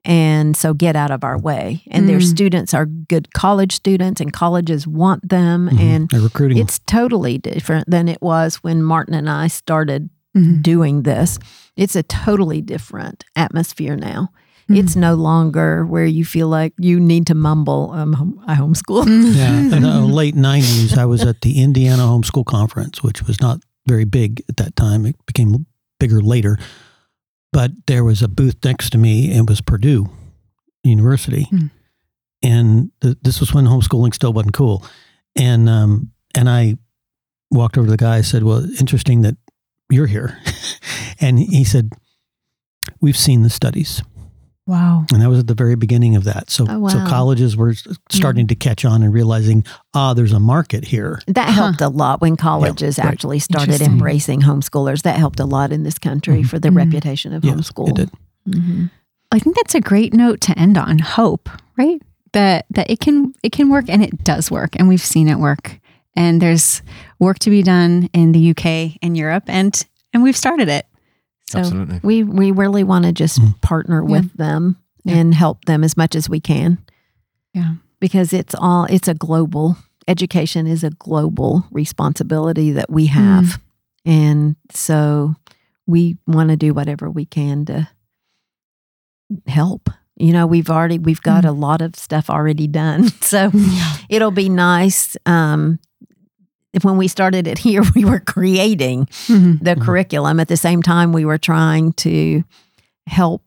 And 0.04 0.58
so 0.58 0.74
get 0.74 0.96
out 0.96 1.12
of 1.12 1.24
our 1.24 1.38
way. 1.38 1.84
And 1.92 2.10
their 2.10 2.18
Mm. 2.20 2.24
students 2.30 2.74
are 2.74 2.86
good 2.88 3.34
college 3.34 3.74
students, 3.74 4.20
and 4.20 4.34
colleges 4.34 4.88
want 4.88 5.30
them. 5.30 5.70
Mhm. 5.72 5.80
And 5.80 6.10
They're 6.10 6.22
recruiting. 6.22 6.58
it's 6.58 6.80
totally 6.88 7.38
different 7.38 7.90
than 7.90 8.08
it 8.08 8.20
was 8.22 8.56
when 8.58 8.82
Martin 8.82 9.14
and 9.14 9.30
I 9.30 9.46
started 9.48 10.10
Mhm. 10.36 10.64
doing 10.64 11.04
this. 11.04 11.38
It's 11.76 11.96
a 11.96 12.02
totally 12.04 12.62
different 12.62 13.26
atmosphere 13.36 13.96
now. 13.96 14.30
Mhm. 14.72 14.78
It's 14.78 14.96
no 14.96 15.16
longer 15.16 15.86
where 15.86 16.06
you 16.06 16.26
feel 16.26 16.48
like 16.48 16.74
you 16.80 17.00
need 17.00 17.28
to 17.28 17.36
mumble, 17.36 17.92
um, 17.94 18.14
hom- 18.14 18.40
I 18.48 18.56
homeschool. 18.56 19.06
yeah, 19.36 19.58
in 19.76 19.82
the 19.84 20.02
late 20.02 20.36
'90s, 20.36 20.98
I 20.98 21.06
was 21.06 21.22
at 21.24 21.42
the 21.42 21.62
Indiana 21.62 22.04
Homeschool 22.04 22.46
Conference, 22.46 23.04
which 23.04 23.24
was 23.24 23.40
not 23.42 23.60
very 23.88 24.06
big 24.06 24.42
at 24.50 24.58
that 24.58 24.76
time. 24.76 25.06
It 25.06 25.16
became 25.26 25.66
bigger 26.00 26.22
later. 26.22 26.58
But 27.54 27.72
there 27.88 28.04
was 28.04 28.22
a 28.22 28.28
booth 28.28 28.56
next 28.64 28.92
to 28.92 28.98
me. 28.98 29.32
It 29.32 29.48
was 29.50 29.60
Purdue 29.62 30.08
University, 30.84 31.44
Hmm. 31.50 31.68
and 32.42 32.92
th- 33.02 33.18
this 33.22 33.40
was 33.40 33.54
when 33.54 33.66
homeschooling 33.66 34.14
still 34.14 34.34
wasn't 34.34 34.54
cool. 34.54 34.84
And 35.36 35.68
um, 35.70 36.12
and 36.36 36.50
I 36.50 36.78
walked 37.52 37.78
over 37.78 37.88
to 37.88 37.92
the 37.92 37.98
guy. 37.98 38.18
I 38.18 38.22
said, 38.22 38.44
"Well, 38.44 38.64
interesting 38.80 39.22
that 39.22 39.36
you're 39.90 40.08
here." 40.08 40.38
and 41.20 41.40
he 41.40 41.64
said, 41.64 41.92
"We've 43.02 43.18
seen 43.18 43.44
the 43.44 43.50
studies." 43.50 44.02
Wow. 44.68 45.06
And 45.12 45.22
that 45.22 45.30
was 45.30 45.40
at 45.40 45.48
the 45.48 45.56
very 45.56 45.76
beginning 45.76 46.16
of 46.16 46.24
that. 46.26 46.50
So, 46.50 46.66
Oh, 46.70 46.88
so 46.88 47.04
colleges 47.08 47.58
were 47.58 47.72
s- 47.72 47.88
starting 48.12 48.48
to 48.48 48.56
catch 48.56 48.86
on 48.86 49.02
and 49.04 49.12
realizing, 49.14 49.66
ah, 49.94 50.14
there's 50.14 50.32
a 50.34 50.40
market 50.40 50.86
here. 50.86 51.20
That 51.28 51.48
Huh. 51.50 51.64
helped 51.64 51.82
a 51.82 51.90
lot 51.90 52.22
when 52.22 52.38
colleges 52.38 52.98
right. 53.00 53.08
actually 53.08 53.40
started 53.40 53.82
embracing 53.82 54.42
homeschoolers. 54.42 55.02
That 55.02 55.18
helped 55.18 55.40
a 55.40 55.46
lot 55.46 55.72
in 55.72 55.84
this 55.84 55.98
country 55.98 56.44
Mhm. 56.44 56.48
for 56.48 56.60
the 56.60 56.70
Mhm. 56.70 56.76
reputation 56.78 57.34
of 57.34 57.44
Yes, 57.44 57.56
homeschool. 57.56 57.90
it 57.90 57.96
did. 57.96 58.12
Mhm. 58.48 58.92
I 59.32 59.40
think 59.40 59.56
that's 59.56 59.76
a 59.76 59.82
great 59.82 60.14
note 60.14 60.42
to 60.42 60.58
end 60.58 60.78
on. 60.78 61.00
Hope, 61.00 61.50
right? 61.78 62.02
That 62.34 62.66
that 62.72 62.90
it 62.90 63.00
can 63.00 63.34
it 63.44 63.52
can 63.52 63.70
work 63.70 63.86
and 63.90 64.04
it 64.04 64.24
does 64.24 64.50
work 64.52 64.76
and 64.78 64.88
we've 64.88 65.02
seen 65.04 65.28
it 65.28 65.40
work. 65.40 65.80
And 66.16 66.42
there's 66.42 66.82
work 67.20 67.40
to 67.40 67.50
be 67.50 67.64
done 67.64 68.10
in 68.14 68.32
the 68.32 68.40
UK 68.40 68.98
and 69.02 69.18
Europe 69.18 69.44
and 69.48 69.84
and 70.14 70.22
we've 70.24 70.38
started 70.38 70.70
it. 70.70 70.86
So 71.52 71.60
Absolutely. 71.60 72.00
We 72.04 72.24
we 72.24 72.52
really 72.52 72.84
want 72.84 73.06
to 73.06 73.12
just 73.12 73.40
Mm. 73.40 73.60
partner 73.62 74.02
Yeah. 74.04 74.12
with 74.12 74.34
them 74.38 74.78
Yeah. 75.04 75.18
and 75.18 75.34
help 75.34 75.66
them 75.66 75.84
as 75.84 75.96
much 75.98 76.16
as 76.16 76.30
we 76.30 76.40
can. 76.40 76.78
Yeah. 77.54 77.76
Because 78.00 78.34
it's 78.34 78.56
all 78.58 78.86
it's 78.86 79.08
a 79.08 79.14
global 79.14 79.76
education 80.08 80.66
is 80.68 80.84
a 80.84 80.90
global 80.92 81.66
responsibility 81.72 82.72
that 82.72 82.90
we 82.90 83.08
have. 83.08 83.62
And 84.06 84.56
so 84.72 85.36
we 85.88 86.18
want 86.26 86.50
to 86.50 86.58
do 86.58 86.74
whatever 86.74 87.10
we 87.10 87.26
can 87.26 87.66
to 87.66 87.88
help. 89.48 89.90
You 90.18 90.34
know, 90.34 90.46
we've 90.46 90.70
already 90.70 91.00
we've 91.00 91.22
got 91.22 91.46
a 91.46 91.52
lot 91.52 91.82
of 91.82 91.96
stuff 91.96 92.30
already 92.30 92.68
done. 92.68 93.10
So 93.22 93.50
Yeah. 93.54 93.98
it'll 94.10 94.32
be 94.32 94.50
nice 94.50 95.16
um 95.26 95.80
if 95.84 95.91
when 96.82 96.98
we 96.98 97.08
started 97.08 97.48
it 97.48 97.58
here 97.60 97.84
we 97.96 98.06
were 98.06 98.20
creating 98.20 99.06
Mhm. 99.28 99.64
the 99.64 99.76
Mhm. 99.76 99.82
curriculum. 99.82 100.40
At 100.40 100.48
the 100.48 100.58
same 100.58 100.82
time, 100.82 101.12
we 101.14 101.26
were 101.26 101.38
trying 101.38 101.94
to 101.94 102.44
help. 103.08 103.44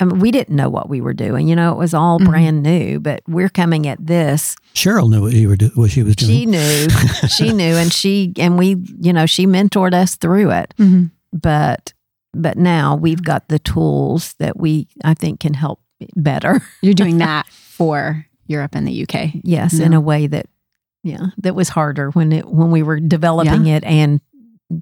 I 0.00 0.06
mean, 0.06 0.18
we 0.18 0.30
didn't 0.30 0.56
know 0.56 0.70
what 0.70 0.88
we 0.88 1.00
were 1.02 1.12
doing. 1.12 1.46
You 1.46 1.54
know, 1.54 1.72
it 1.72 1.78
was 1.78 1.92
all 1.94 2.18
Mhm. 2.18 2.24
brand 2.24 2.62
new, 2.62 2.98
but 3.00 3.20
we're 3.28 3.50
coming 3.50 3.86
at 3.86 4.04
this. 4.04 4.56
Cheryl 4.74 5.10
knew 5.10 5.20
what, 5.20 5.32
you 5.34 5.48
were 5.48 5.56
do- 5.56 5.70
what 5.74 5.90
she 5.90 6.02
was 6.02 6.16
doing. 6.16 6.30
She 6.32 6.46
knew, 6.46 6.88
she 7.28 7.52
knew, 7.52 7.74
and 7.76 7.92
she, 7.92 8.32
and 8.38 8.56
we, 8.58 8.76
you 9.00 9.12
know, 9.12 9.26
she 9.26 9.46
mentored 9.46 9.92
us 9.94 10.16
through 10.16 10.50
it. 10.52 10.72
Mhm. 10.78 11.10
But, 11.32 11.92
but 12.32 12.56
now 12.56 12.96
we've 12.96 13.22
got 13.22 13.48
the 13.48 13.58
tools 13.58 14.34
that 14.38 14.58
we, 14.58 14.88
I 15.04 15.14
think, 15.14 15.40
can 15.40 15.54
help 15.54 15.80
better. 16.16 16.62
You're 16.80 16.94
doing 16.94 17.18
that 17.28 17.46
for 17.48 18.24
Europe 18.46 18.74
and 18.74 18.88
the 18.88 19.02
UK. 19.06 19.32
Yes, 19.44 19.78
in 19.78 19.92
a 19.92 20.00
way 20.00 20.26
that, 20.28 20.46
yeah, 21.02 21.28
that 21.38 21.54
was 21.54 21.68
harder 21.70 22.10
when 22.10 22.32
it 22.32 22.46
when 22.48 22.70
we 22.70 22.82
were 22.82 23.00
developing 23.00 23.66
it 23.66 23.84
and 23.84 24.20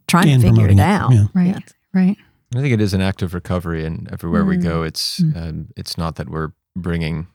trying 0.06 0.28
And 0.30 0.42
to 0.42 0.48
figure 0.48 0.68
it 0.68 0.76
promoting 0.76 0.78
it, 0.78 0.82
out. 0.82 1.12
yeah. 1.12 1.24
Right. 1.34 1.46
Yes. 1.46 1.72
Right. 1.94 2.16
I 2.54 2.60
think 2.60 2.72
it 2.72 2.80
is 2.80 2.94
an 2.94 3.00
act 3.00 3.22
of 3.22 3.34
recovery, 3.34 3.84
and 3.84 4.08
everywhere 4.10 4.44
we 4.44 4.56
Mm. 4.56 4.62
go, 4.62 4.82
it's 4.82 5.20
Mm. 5.20 5.36
um, 5.36 5.68
it's 5.76 5.96
not 5.98 6.16
that 6.16 6.28
we're 6.28 6.52
bringing 6.76 7.26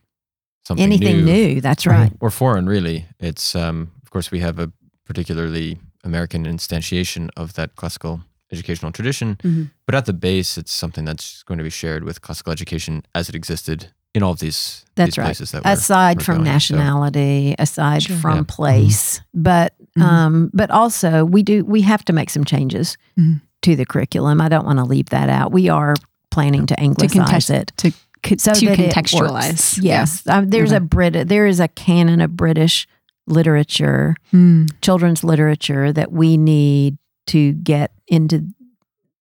something 0.66 0.82
Anything 0.84 1.24
new. 1.24 1.60
That's 1.60 1.86
right. 1.86 2.12
or 2.20 2.30
foreign. 2.30 2.66
Really, 2.66 3.06
it's 3.20 3.54
um, 3.54 3.90
of 4.02 4.10
course 4.10 4.30
we 4.30 4.40
have 4.40 4.58
a 4.58 4.72
particularly 5.06 5.78
American 6.04 6.44
instantiation 6.46 7.28
of 7.36 7.52
that 7.54 7.76
classical 7.76 8.22
educational 8.52 8.92
tradition, 8.92 9.36
Mhm. 9.42 9.70
but 9.86 9.94
at 9.94 10.04
the 10.06 10.12
base, 10.12 10.56
it's 10.58 10.72
something 10.72 11.04
that's 11.04 11.42
going 11.44 11.58
to 11.58 11.64
be 11.64 11.70
shared 11.70 12.04
with 12.04 12.20
classical 12.22 12.52
education 12.52 13.02
as 13.14 13.28
it 13.28 13.34
existed 13.34 13.88
in 14.14 14.22
all 14.22 14.32
of 14.32 14.38
these 14.38 14.84
That's 14.94 15.10
these 15.10 15.18
right. 15.18 15.24
places 15.26 15.50
that 15.50 15.64
we're, 15.64 15.72
aside 15.72 16.18
we're 16.18 16.24
from 16.24 16.34
going. 16.36 16.46
So, 16.46 16.52
nationality, 16.52 17.54
aside 17.58 18.02
Sure. 18.04 18.16
from 18.16 18.36
Yeah. 18.38 18.44
place, 18.48 19.20
but 19.34 19.74
Mhm. 19.98 20.02
um, 20.02 20.50
but 20.54 20.70
also 20.70 21.24
we 21.24 21.42
do 21.42 21.64
we 21.64 21.82
have 21.82 22.04
to 22.06 22.12
make 22.12 22.30
some 22.30 22.44
changes 22.44 22.96
Mhm. 23.18 23.40
to 23.62 23.76
the 23.76 23.84
curriculum. 23.84 24.40
I 24.40 24.48
don't 24.48 24.64
want 24.66 24.78
to 24.78 24.84
leave 24.84 25.06
that 25.10 25.28
out. 25.28 25.52
We 25.52 25.68
are 25.68 25.94
planning 26.30 26.66
to 26.66 26.78
anglicize 26.80 27.12
contest- 27.16 27.50
it 27.50 27.72
To 27.78 27.92
co- 28.22 28.36
so 28.38 28.52
to 28.54 28.66
that 28.66 28.78
it 28.78 28.92
contextualize. 28.94 29.48
works. 29.48 29.78
Yes, 29.78 30.22
um, 30.28 30.50
there's 30.50 30.70
Okay. 30.72 30.76
a 30.78 30.80
Brit 30.80 31.28
there 31.28 31.46
is 31.46 31.60
a 31.60 31.68
canon 31.68 32.20
of 32.20 32.36
British 32.36 32.86
literature, 33.26 34.14
Mm. 34.32 34.68
children's 34.82 35.24
literature 35.24 35.92
that 35.92 36.12
we 36.12 36.36
need 36.36 36.98
to 37.28 37.52
get 37.54 37.92
into. 38.06 38.46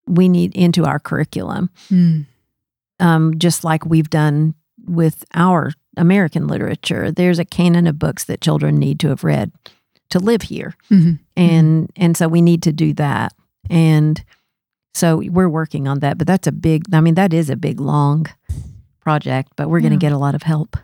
We 0.06 0.28
need 0.28 0.54
into 0.56 0.84
our 0.86 1.00
curriculum 1.00 1.70
Mm. 1.90 2.26
um, 3.00 3.34
just 3.40 3.64
like 3.64 3.86
we've 3.86 4.10
done 4.10 4.56
with 4.86 5.24
our 5.34 5.72
American 5.98 6.48
literature. 6.48 7.12
There's 7.12 7.40
a 7.40 7.46
canon 7.46 7.88
of 7.88 8.00
books 8.00 8.24
that 8.26 8.42
children 8.42 8.76
need 8.78 9.00
to 9.02 9.10
have 9.10 9.24
read 9.24 9.52
to 10.10 10.20
live 10.20 10.44
here, 10.44 10.76
Mhm. 10.92 11.20
and 11.36 11.92
and 11.96 12.16
so 12.18 12.28
we 12.28 12.42
need 12.42 12.62
to 12.64 12.72
do 12.72 12.94
that. 12.96 13.34
And 13.70 14.24
so 14.94 15.18
we're 15.28 15.50
working 15.50 15.88
on 15.88 16.00
that. 16.00 16.18
But 16.18 16.28
that's 16.28 16.48
a 16.48 16.52
big. 16.52 16.84
I 16.94 17.02
mean, 17.02 17.16
that 17.16 17.34
is 17.34 17.50
a 17.50 17.56
big, 17.56 17.80
long 17.80 18.28
project. 19.00 19.54
But 19.56 19.70
we're 19.70 19.80
going 19.82 19.94
to 19.94 19.98
get 20.06 20.12
a 20.12 20.18
lot 20.18 20.36
of 20.36 20.44
help. 20.44 20.78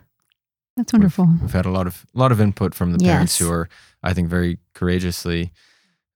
That's 0.76 0.92
wonderful. 0.92 1.28
We've 1.40 1.52
had 1.52 1.66
a 1.66 1.70
lot 1.70 1.86
of 1.86 2.06
a 2.14 2.18
lot 2.18 2.32
of 2.32 2.40
input 2.40 2.74
from 2.74 2.92
the 2.92 3.04
parents 3.04 3.38
who 3.38 3.50
are, 3.52 3.68
I 4.02 4.14
think, 4.14 4.28
very 4.28 4.58
courageously 4.74 5.52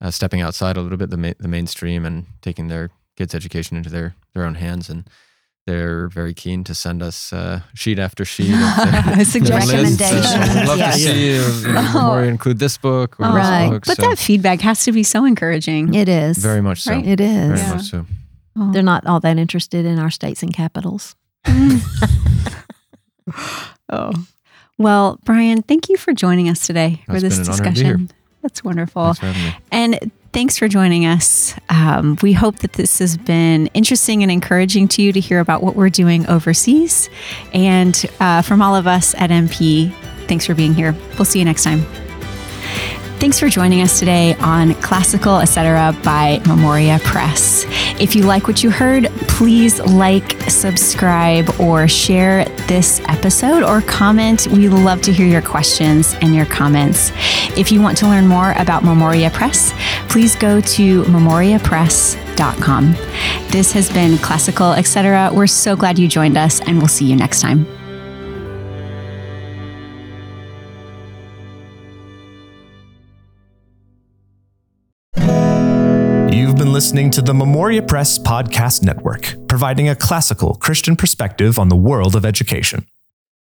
uh, 0.00 0.10
stepping 0.10 0.40
outside 0.40 0.76
a 0.76 0.80
little 0.80 0.98
bit 0.98 1.10
the 1.10 1.16
ma- 1.16 1.34
the 1.38 1.48
mainstream 1.48 2.04
and 2.04 2.26
taking 2.40 2.68
their 2.68 2.90
kids' 3.16 3.34
education 3.34 3.76
into 3.76 3.90
their 3.90 4.14
their 4.32 4.44
own 4.44 4.54
hands, 4.56 4.88
and 4.88 5.08
they're 5.66 6.08
very 6.08 6.34
keen 6.34 6.62
to 6.64 6.74
send 6.74 7.02
us 7.02 7.32
uh, 7.32 7.60
sheet 7.74 7.98
after 7.98 8.24
sheet 8.24 8.52
of 8.52 8.58
their, 8.76 9.16
their 9.16 9.24
Suggestions. 9.24 10.00
lists. 10.00 10.00
Recommendations, 10.02 10.68
love 10.68 10.78
yes. 10.78 10.94
to 10.96 11.00
see 11.00 11.34
you 11.66 11.72
know, 11.72 11.90
Oh. 11.94 12.06
more 12.08 12.24
include 12.24 12.58
this 12.58 12.76
book 12.78 13.18
or 13.18 13.26
Right. 13.26 13.62
this 13.62 13.70
book. 13.70 13.84
But 13.86 13.96
so 13.96 14.02
that 14.10 14.18
feedback 14.18 14.60
has 14.60 14.84
to 14.84 14.92
be 14.92 15.02
so 15.02 15.24
encouraging. 15.24 15.94
It 15.94 16.08
is 16.08 16.36
very 16.38 16.60
much 16.60 16.82
so. 16.82 16.92
Right. 16.92 17.06
It 17.06 17.20
is. 17.20 17.48
Very 17.48 17.58
Yeah. 17.60 17.74
much 17.74 17.82
so. 17.90 18.06
Oh. 18.56 18.72
They're 18.72 18.82
not 18.82 19.06
all 19.06 19.20
that 19.20 19.38
interested 19.38 19.84
in 19.86 19.98
our 19.98 20.10
states 20.10 20.42
and 20.42 20.52
capitals. 20.54 21.16
oh. 23.90 24.12
Well, 24.76 25.18
Brian, 25.24 25.62
thank 25.62 25.88
you 25.88 25.96
for 25.96 26.12
joining 26.12 26.48
us 26.48 26.66
today 26.66 27.02
for 27.06 27.20
this 27.20 27.38
been 27.38 27.46
an 27.48 27.52
honor 27.52 27.64
to 27.64 27.70
be 27.70 27.82
here. 27.82 27.96
discussion. 27.96 28.10
That's 28.44 28.62
wonderful. 28.62 29.14
Thanks 29.14 29.18
for 29.20 29.26
having 29.26 29.42
me. 29.42 29.56
And 29.72 30.12
thanks 30.34 30.58
for 30.58 30.68
joining 30.68 31.06
us. 31.06 31.54
Um, 31.70 32.18
we 32.20 32.34
hope 32.34 32.56
that 32.56 32.74
this 32.74 32.98
has 32.98 33.16
been 33.16 33.68
interesting 33.68 34.22
and 34.22 34.30
encouraging 34.30 34.86
to 34.88 35.02
you 35.02 35.12
to 35.12 35.20
hear 35.20 35.40
about 35.40 35.62
what 35.62 35.76
we're 35.76 35.88
doing 35.88 36.26
overseas. 36.28 37.08
And 37.54 38.04
uh, 38.20 38.42
from 38.42 38.60
all 38.60 38.76
of 38.76 38.86
us 38.86 39.14
at 39.14 39.30
MP, 39.30 39.94
thanks 40.28 40.44
for 40.44 40.54
being 40.54 40.74
here. 40.74 40.94
We'll 41.16 41.24
see 41.24 41.38
you 41.38 41.46
next 41.46 41.64
time. 41.64 42.03
Thanks 43.20 43.38
for 43.40 43.48
joining 43.48 43.80
us 43.80 43.98
today 43.98 44.34
on 44.40 44.74
Classical 44.74 45.38
Etc. 45.38 45.96
by 46.04 46.40
Memoria 46.46 46.98
Press. 47.04 47.64
If 47.98 48.14
you 48.14 48.24
like 48.24 48.46
what 48.46 48.62
you 48.62 48.70
heard, 48.70 49.06
please 49.28 49.80
like, 49.80 50.38
subscribe, 50.42 51.48
or 51.58 51.88
share 51.88 52.44
this 52.66 53.00
episode 53.08 53.62
or 53.62 53.80
comment. 53.82 54.46
We 54.48 54.68
love 54.68 55.00
to 55.02 55.12
hear 55.12 55.26
your 55.26 55.42
questions 55.42 56.14
and 56.20 56.34
your 56.34 56.44
comments. 56.44 57.12
If 57.56 57.72
you 57.72 57.80
want 57.80 57.96
to 57.98 58.06
learn 58.06 58.26
more 58.26 58.52
about 58.58 58.84
Memoria 58.84 59.30
Press, 59.30 59.72
please 60.08 60.36
go 60.36 60.60
to 60.60 61.04
memoriapress.com. 61.04 62.92
This 63.50 63.72
has 63.72 63.90
been 63.90 64.18
Classical 64.18 64.72
Etc. 64.72 65.30
We're 65.32 65.46
so 65.46 65.76
glad 65.76 65.98
you 65.98 66.08
joined 66.08 66.36
us, 66.36 66.60
and 66.60 66.78
we'll 66.78 66.88
see 66.88 67.06
you 67.06 67.16
next 67.16 67.40
time. 67.40 67.66
Listening 76.74 77.08
to 77.08 77.22
the 77.22 77.32
Memoria 77.32 77.80
Press 77.80 78.18
Podcast 78.18 78.82
Network, 78.82 79.36
providing 79.46 79.88
a 79.88 79.94
classical 79.94 80.54
Christian 80.54 80.96
perspective 80.96 81.56
on 81.56 81.68
the 81.68 81.76
world 81.76 82.16
of 82.16 82.24
education. 82.24 82.84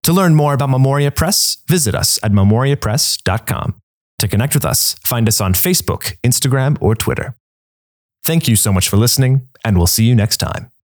To 0.02 0.12
learn 0.12 0.34
more 0.34 0.52
about 0.52 0.68
Memoria 0.68 1.10
Press, 1.10 1.56
visit 1.66 1.94
us 1.94 2.18
at 2.22 2.30
memoriapress.com. 2.30 3.80
To 4.18 4.28
connect 4.28 4.52
with 4.52 4.66
us, 4.66 4.96
find 5.06 5.26
us 5.28 5.40
on 5.40 5.54
Facebook, 5.54 6.14
Instagram, 6.22 6.76
or 6.82 6.94
Twitter. 6.94 7.34
Thank 8.22 8.48
you 8.48 8.54
so 8.54 8.70
much 8.70 8.90
for 8.90 8.98
listening, 8.98 9.48
and 9.64 9.78
we'll 9.78 9.86
see 9.86 10.04
you 10.04 10.14
next 10.14 10.36
time. 10.36 10.71